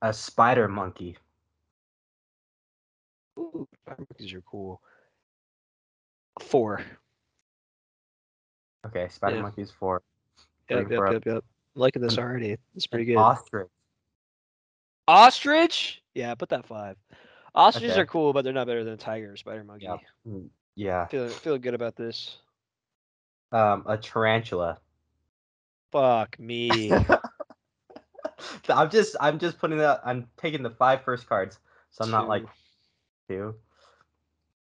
[0.01, 1.18] a spider monkey.
[3.39, 4.82] Ooh, spider monkeys are cool.
[6.41, 6.82] Four.
[8.86, 9.43] Okay, spider Yeah.
[9.43, 10.01] monkey's four.
[10.70, 11.14] Yep, yep, up.
[11.14, 11.45] yep, yep.
[11.76, 12.57] Liking this already.
[12.76, 13.16] It's pretty good.
[13.16, 13.70] Ostrich.
[15.07, 16.01] Ostrich?
[16.14, 16.97] Yeah, put that five.
[17.55, 18.01] Ostriches Okay.
[18.01, 19.86] are cool, but they're not better than a tiger or spider monkey.
[19.86, 19.97] Yeah.
[20.28, 21.05] Mm, Yeah.
[21.07, 22.38] Feel feeling good about this.
[23.51, 24.80] Um, a tarantula.
[25.91, 26.91] Fuck me.
[28.70, 31.59] I'm just I'm just putting that I'm taking the five first cards,
[31.91, 32.49] so I'm not like Two.
[33.28, 33.55] two.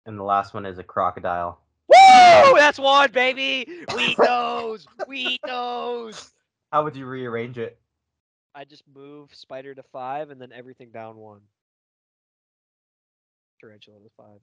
[0.06, 1.60] And the last one is a crocodile.
[1.88, 1.94] Woo!
[2.56, 3.84] That's one, baby.
[3.94, 4.86] We knows.
[5.06, 6.32] we knows.
[6.72, 7.78] How would you rearrange it?
[8.54, 11.40] I just move spider to five and then everything down one.
[13.60, 14.40] Tarantula to five.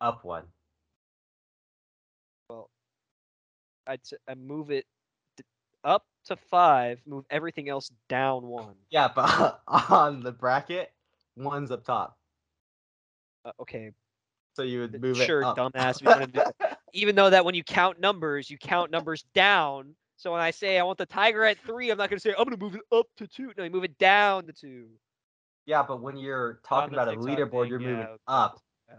[0.00, 0.52] Up one.
[2.48, 2.70] Well,
[3.86, 4.86] I'd I move it
[5.84, 7.00] up to five.
[7.06, 8.76] Move everything else down one.
[8.90, 10.92] Yeah, but on the bracket,
[11.36, 12.18] one's up top.
[13.44, 13.90] Uh, okay,
[14.54, 15.56] So you would move sure, it up.
[15.56, 16.40] Sure, dumbass, if you wanna do
[16.92, 19.94] even though that when you count numbers, you count numbers down.
[20.22, 22.44] So when I say I want the tiger at three, I'm not gonna say I'm
[22.44, 23.50] gonna move it up to two.
[23.58, 24.86] No, you move it down to two.
[25.66, 28.18] yeah, but when you're talking about a leaderboard, thing, you're moving yeah, okay.
[28.28, 28.60] up.
[28.88, 28.94] Yeah.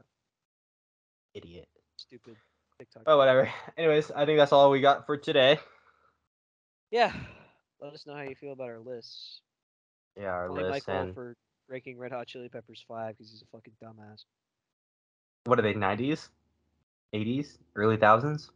[1.34, 1.70] Idiot.
[1.96, 2.36] Stupid
[2.78, 3.04] TikTok.
[3.08, 3.50] Oh, whatever.
[3.78, 5.60] Anyways, I think that's all we got for today.
[6.92, 7.14] Yeah.
[7.80, 9.40] Let us know how you feel about our lists.
[10.20, 11.38] Yeah, our Blame list Michael and for
[11.70, 14.26] breaking Red Hot Chili Peppers five because he's a fucking dumbass.
[15.46, 15.74] what are they?
[15.74, 16.32] Nineties,
[17.14, 18.52] eighties, early thousands.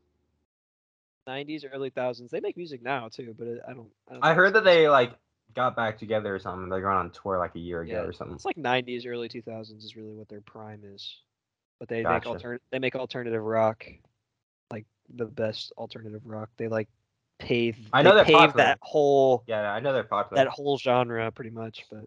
[1.28, 2.32] 90s, early thousands.
[2.32, 3.90] They make music now too, but I don't.
[4.10, 5.14] I, don't I heard that they like
[5.54, 6.70] got back together or something.
[6.70, 8.36] They're going on tour like a year ago Yeah, or something.
[8.36, 11.18] It's like 90s, early 2000s is really what their prime is.
[11.80, 12.30] But they Gotcha.
[12.30, 13.86] make altern they make alternative rock,
[14.72, 16.50] like the best alternative rock.
[16.58, 16.90] They like
[17.40, 17.78] pave.
[17.94, 18.66] I know they they're pave popular.
[18.66, 20.44] that whole Yeah, I know they're popular.
[20.44, 21.86] that whole genre pretty much.
[21.92, 22.06] But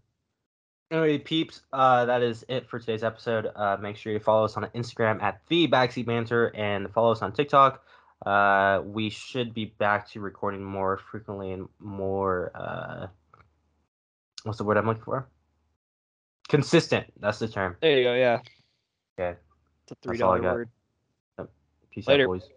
[0.91, 3.49] Anyway, peeps, uh, that is it for today's episode.
[3.55, 7.23] Uh, make sure you follow us on Instagram at the Backseat Banter and follow us
[7.23, 7.85] on TikTok.
[8.25, 12.51] Uh, we should be back to recording more frequently and more.
[12.55, 13.07] Uh,
[14.45, 15.27] what's the word I'm looking for?
[16.49, 17.07] Consistent.
[17.19, 17.77] That's the term.
[17.81, 18.15] there you go.
[18.15, 18.39] Yeah,
[19.19, 19.39] Okay.
[19.85, 21.49] it's a three That's all I got.
[21.91, 22.25] Peace Later.
[22.25, 22.49] out, boys.